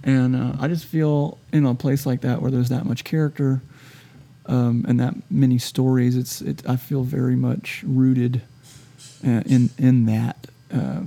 [0.02, 3.62] And uh, I just feel in a place like that where there's that much character
[4.46, 8.42] um, and that many stories, it's it, I feel very much rooted
[9.26, 10.46] uh, in in that.
[10.72, 11.02] Uh,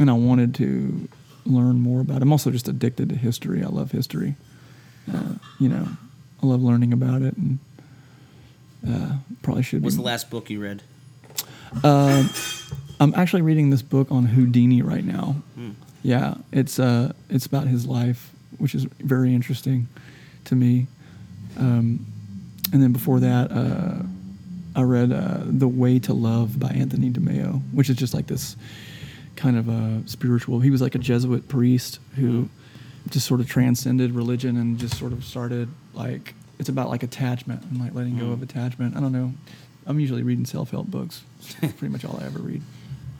[0.00, 1.08] and I wanted to
[1.44, 2.22] learn more about it.
[2.22, 3.64] I'm also just addicted to history.
[3.64, 4.36] I love history.
[5.12, 5.88] Uh, you know,
[6.42, 7.58] I love learning about it, and
[8.88, 9.82] uh, probably should.
[9.82, 10.02] What's be.
[10.02, 10.82] the last book you read?
[11.82, 12.28] Uh,
[13.00, 15.36] I'm actually reading this book on Houdini right now.
[15.54, 15.70] Hmm.
[16.02, 19.88] Yeah, it's uh, it's about his life, which is very interesting
[20.44, 20.86] to me.
[21.56, 22.06] Um,
[22.72, 24.02] and then before that, uh,
[24.76, 28.26] I read uh, The Way to Love by Anthony de Mello, which is just like
[28.26, 28.56] this
[29.36, 30.60] kind of a spiritual.
[30.60, 32.48] He was like a Jesuit priest who
[33.10, 37.62] just sort of transcended religion and just sort of started like it's about like attachment
[37.62, 38.32] and like letting go Mm.
[38.34, 38.96] of attachment.
[38.96, 39.32] I don't know.
[39.86, 41.22] I'm usually reading self help books.
[41.60, 42.62] That's pretty much all I ever read.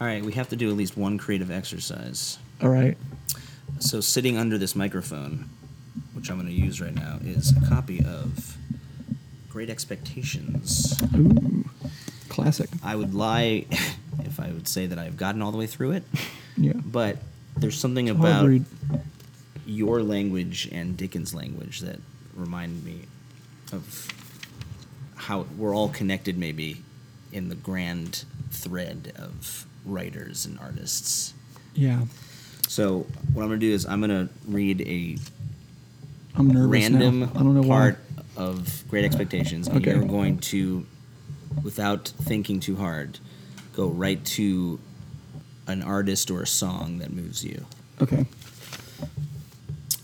[0.00, 2.38] All right, we have to do at least one creative exercise.
[2.62, 2.96] All right.
[3.80, 5.48] So, sitting under this microphone,
[6.14, 8.56] which I'm going to use right now, is a copy of
[9.48, 11.00] Great Expectations.
[11.16, 11.64] Ooh,
[12.28, 12.68] classic.
[12.82, 13.64] I would lie
[14.24, 16.04] if I would say that I've gotten all the way through it,
[16.56, 16.72] Yeah.
[16.74, 17.18] but
[17.56, 19.02] there's something Hard about
[19.66, 21.98] your language and Dickens' language that
[22.34, 23.02] remind me
[23.72, 24.08] of
[25.16, 26.82] how we're all connected, maybe,
[27.32, 31.34] in the grand thread of writers and artists.
[31.74, 32.02] Yeah.
[32.68, 35.16] So, what I'm going to do is I'm going to read a
[36.36, 37.30] I'm nervous random now.
[37.34, 37.98] I don't know part
[38.38, 39.90] of Great Expectations, and Okay.
[39.92, 40.86] you're going to,
[41.62, 43.18] without thinking too hard,
[43.74, 44.78] go right to
[45.66, 47.66] an artist or a song that moves you.
[48.00, 48.24] Okay.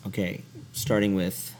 [0.06, 1.54] Okay, starting with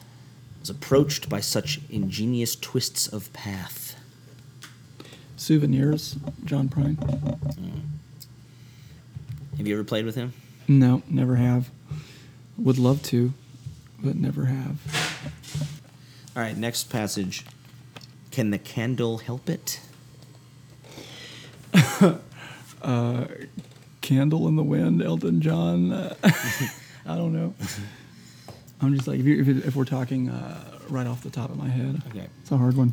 [0.60, 3.96] was approached by such ingenious twists of path.
[5.36, 6.96] Souvenirs, John Prine.
[6.96, 7.80] Mm.
[9.58, 10.32] Have you ever played with him?
[10.66, 11.70] No, never have.
[12.56, 13.32] Would love to,
[14.02, 14.78] but never have.
[16.36, 17.44] All right, next passage.
[18.30, 19.80] Can the candle help it?
[22.82, 23.24] Uh,
[24.02, 25.90] Candle in the Wind, Elton John.
[25.90, 26.14] Uh,
[27.06, 27.54] I don't know.
[28.82, 31.48] I'm just like, if, you if, it, if we're talking uh, right off the top
[31.48, 32.26] of my head, Okay.
[32.42, 32.92] it's a hard one.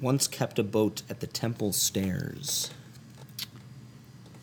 [0.00, 2.70] Once kept a boat at the temple stairs.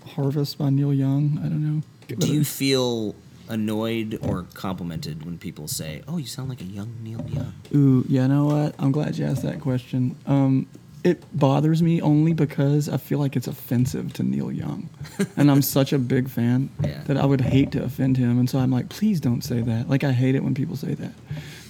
[0.08, 1.38] Harvest by Neil Young.
[1.40, 1.82] I don't know.
[2.20, 3.16] Do you feel
[3.50, 7.54] annoyed or complimented when people say, "Oh, you sound like a young Neil Young"?
[7.74, 8.76] Ooh, yeah, you know what?
[8.80, 10.16] I'm glad you asked that question.
[10.26, 10.68] Um,
[11.04, 14.90] it bothers me only because I feel like it's offensive to Neil Young,
[15.38, 17.02] and I'm such a big fan Yeah.
[17.08, 19.90] that I would hate to offend him, and so I'm like, please don't say that.
[19.90, 21.12] Like I hate it when people say that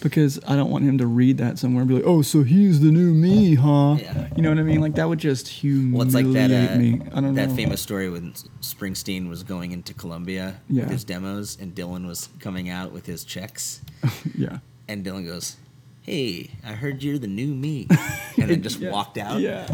[0.01, 2.81] because I don't want him to read that somewhere and be like, oh, so he's
[2.81, 3.95] the new me, huh?
[3.99, 4.27] Yeah.
[4.35, 4.81] You know what I mean?
[4.81, 7.01] Like that would just humiliate Well, it's like that uh, me.
[7.13, 7.55] I don't that know.
[7.55, 10.83] famous story when Springsteen was going into Columbia Yeah.
[10.83, 13.81] with his demos, and Dylan was coming out with his checks,
[14.37, 14.59] yeah.
[14.87, 15.55] and Dylan goes,
[16.03, 17.87] "Hey, I heard you're the new me,"
[18.37, 18.91] and then just Yeah.
[18.91, 19.39] walked out.
[19.41, 19.65] Yeah,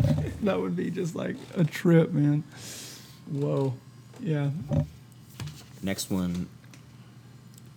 [0.43, 2.43] that would be just like a trip, man.
[3.29, 3.73] Whoa.
[4.21, 4.49] Yeah.
[5.83, 6.47] Next one.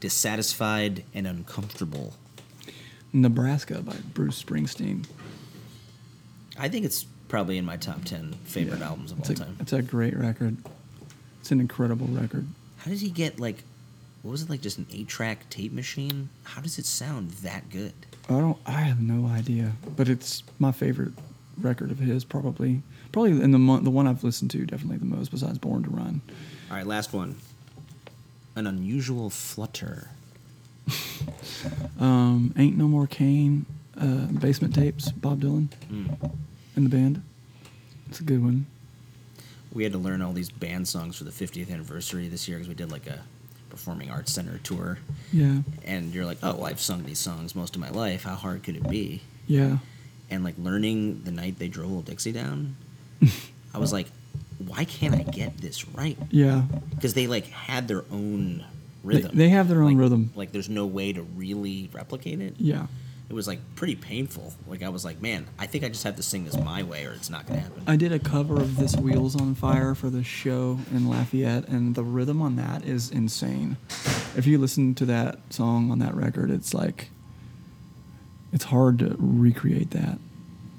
[0.00, 2.14] Dissatisfied and uncomfortable.
[3.12, 5.06] Nebraska by Bruce Springsteen.
[6.58, 8.88] I think it's probably in my top ten favorite Yeah.
[8.88, 9.56] albums of it's all a, time.
[9.60, 10.56] It's a great record.
[11.40, 12.46] It's an incredible record.
[12.78, 13.62] How does he get like,
[14.22, 16.28] what was it like, just an eight-track tape machine?
[16.44, 17.92] How does it sound that good?
[18.28, 18.56] I don't.
[18.66, 21.12] I have no idea, but it's my favorite
[21.60, 22.24] record of his.
[22.24, 25.82] Probably, probably in the mon- the one I've listened to definitely the most besides Born
[25.82, 26.20] to Run.
[26.70, 27.36] All right, last one.
[28.54, 30.08] An unusual flutter.
[32.00, 33.66] Um, Ain't no more Cane.
[33.96, 37.22] uh, Basement Tapes, Bob Dylan, and the band.
[38.08, 38.66] It's a good one.
[39.72, 42.68] We had to learn all these band songs for the 50th anniversary this year because
[42.68, 43.20] we did like a
[43.72, 44.98] performing arts center tour.
[45.32, 48.22] Yeah, And you're like, oh, well, I've sung these songs most of my life.
[48.24, 49.22] How hard could it be?
[49.48, 49.78] yeah,
[50.30, 52.76] And like learning the night they drove Little Dixie down,
[53.74, 54.08] I was like,
[54.58, 56.18] why can't I get this right?
[56.30, 56.62] yeah.
[56.94, 58.64] Because they like had their own They,
[59.16, 59.30] rhythm.
[59.36, 60.30] they have their own Like- rhythm.
[60.36, 62.54] Like there's no way to really replicate it.
[62.58, 62.86] Yeah,
[63.32, 64.52] It was like pretty painful.
[64.66, 67.06] Like I was like, man, I think I just have to sing this my way
[67.06, 67.82] or it's not gonna happen.
[67.86, 71.94] I did a cover of this Wheels on Fire for the show in Lafayette, and
[71.94, 73.78] the rhythm on that is insane.
[74.36, 77.08] If you listen to that song on that record, it's like
[78.52, 80.18] it's hard to recreate that.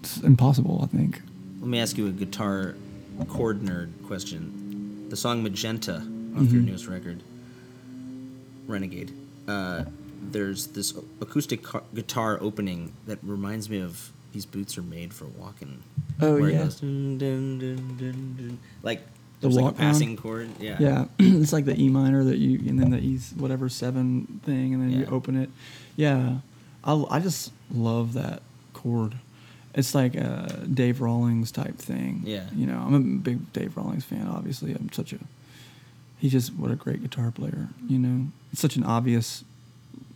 [0.01, 1.23] It's impossible, I think.
[1.59, 2.75] Let me ask you a guitar
[3.29, 5.07] chord nerd question.
[5.09, 5.95] The song Magenta
[6.37, 6.65] off your Mhm.
[6.65, 7.23] newest record,
[8.67, 9.11] Renegade.
[9.47, 9.85] Uh,
[10.31, 15.25] there's this acoustic car- guitar opening that reminds me of "These Boots Are Made for
[15.25, 15.83] Walking."
[16.21, 16.63] Oh, where yeah.
[16.63, 17.57] goes, dun, dun,
[17.97, 19.01] dun, like
[19.41, 19.93] The like walk round?
[19.93, 20.49] passing chord.
[20.59, 20.77] Yeah.
[20.79, 24.73] Yeah, it's like the E minor that you, and then the E whatever seven thing,
[24.73, 25.49] and then you open it.
[25.95, 26.37] Yeah,
[26.83, 28.41] I I just love that
[28.73, 29.15] chord.
[29.75, 32.21] It's like a Dave Rawlings type thing.
[32.25, 32.45] Yeah.
[32.55, 34.27] you know, I'm a big Dave Rawlings fan.
[34.27, 35.19] Obviously, I'm such a
[36.19, 37.69] he's just what a great guitar player.
[37.89, 39.43] You know, it's such an obvious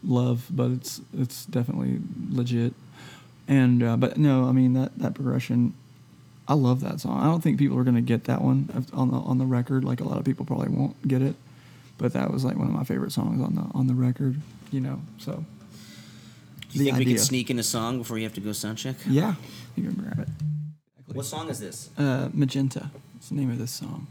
[0.07, 1.99] love, but it's it's definitely
[2.31, 2.73] legit.
[3.47, 5.73] And uh, but no, I mean that that progression.
[6.49, 7.19] I love that song.
[7.19, 9.83] I don't think people are gonna get that one on the on the record.
[9.83, 11.35] Like a lot of people probably won't get it,
[11.97, 14.39] but that was like one of my favorite songs on the on the record.
[14.71, 15.43] You know, so
[16.71, 17.15] Do you think we idea.
[17.15, 18.95] can sneak in a song before you have to go sound check?
[19.07, 19.35] Yeah,
[19.75, 20.29] you can grab it.
[21.15, 21.89] What song is this?
[21.97, 22.91] Uh, Magenta.
[23.17, 24.07] It's the name of this song.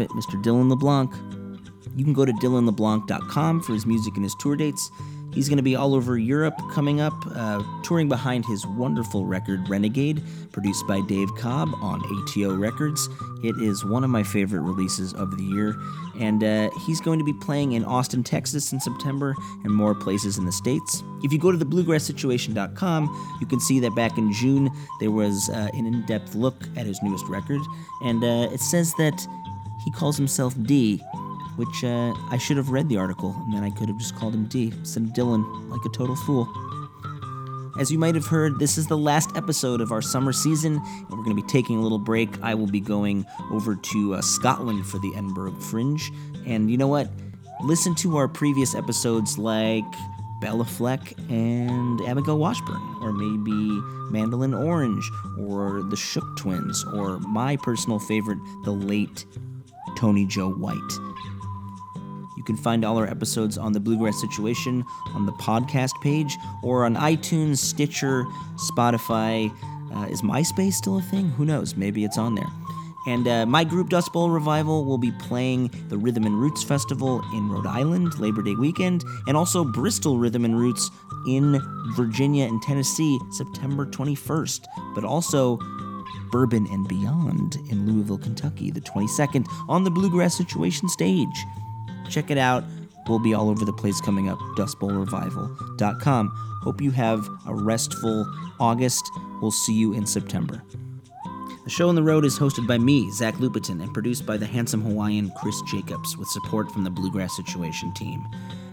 [0.00, 0.42] It, Mr.
[0.42, 1.12] Dylan LeBlanc.
[1.96, 4.90] You can go to dylanleblanc.com for his music and his tour dates.
[5.36, 9.68] He's going to be all over Europe coming up, uh, touring behind his wonderful record
[9.68, 13.06] Renegade, produced by Dave Cobb on ATO Records.
[13.44, 15.76] It is one of my favorite releases of the year,
[16.18, 20.38] and uh, he's going to be playing in Austin, Texas in September and more places
[20.38, 21.02] in the States.
[21.22, 24.70] If you go to thebluegrasssituation.com, you can see that back in June
[25.00, 27.60] there was uh, an in depth look at his newest record,
[28.02, 29.26] and uh, it says that
[29.86, 30.98] he calls himself D,
[31.54, 34.34] which uh, I should have read the article, and then I could have just called
[34.34, 36.52] him D instead of Dylan, like a total fool.
[37.78, 41.10] As you might have heard, this is the last episode of our summer season, and
[41.10, 42.42] we're going to be taking a little break.
[42.42, 46.10] I will be going over to uh, Scotland for the Edinburgh Fringe,
[46.46, 47.08] and you know what?
[47.60, 49.84] Listen to our previous episodes like
[50.42, 53.80] Béla Fleck and Abigail Washburn, or maybe
[54.10, 55.08] Mandolin Orange,
[55.38, 59.26] or the Shook Twins, or my personal favorite, the late
[59.96, 60.76] Tony Joe White.
[62.36, 64.84] You can find all our episodes on the Bluegrass Situation
[65.14, 68.24] on the podcast page or on iTunes, Stitcher,
[68.70, 69.50] Spotify.
[69.94, 71.30] Uh, is MySpace still a thing?
[71.30, 71.76] Who knows?
[71.76, 72.48] Maybe it's on there.
[73.06, 77.22] And uh, my group, Dust Bowl Revival, will be playing the Rhythm and Roots Festival
[77.32, 80.90] in Rhode Island, Labor Day weekend, and also Bristol Rhythm and Roots
[81.28, 81.60] in
[81.94, 84.66] Virginia and Tennessee, September 21st.
[84.94, 85.58] But also
[86.30, 91.44] Bourbon and Beyond in Louisville, Kentucky, the 22nd, on the Bluegrass Situation stage.
[92.08, 92.64] Check it out.
[93.08, 94.38] We'll be all over the place coming up.
[94.56, 96.32] DustBowlRevival.com.
[96.62, 98.26] Hope you have a restful
[98.58, 99.08] August.
[99.40, 100.62] We'll see you in September.
[101.64, 104.46] The show on the road is hosted by me, Zach Lupetin, and produced by the
[104.46, 108.24] handsome Hawaiian Chris Jacobs with support from the Bluegrass Situation team.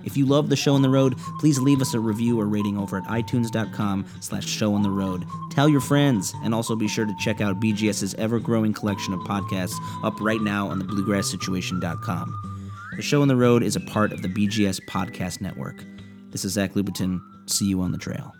[0.06, 2.78] If you love the show on the road, please leave us a review or rating
[2.78, 5.26] over at itunes.com slash show on the road.
[5.52, 9.76] Tell your friends, and also be sure to check out BGS's ever-growing collection of podcasts
[10.04, 12.52] up right now on the bluegrasssituation.com.
[12.96, 15.84] The show on the road is a part of the BGS Podcast Network.
[16.30, 17.20] This is Zach Lupetin.
[17.48, 18.34] See you on the trail.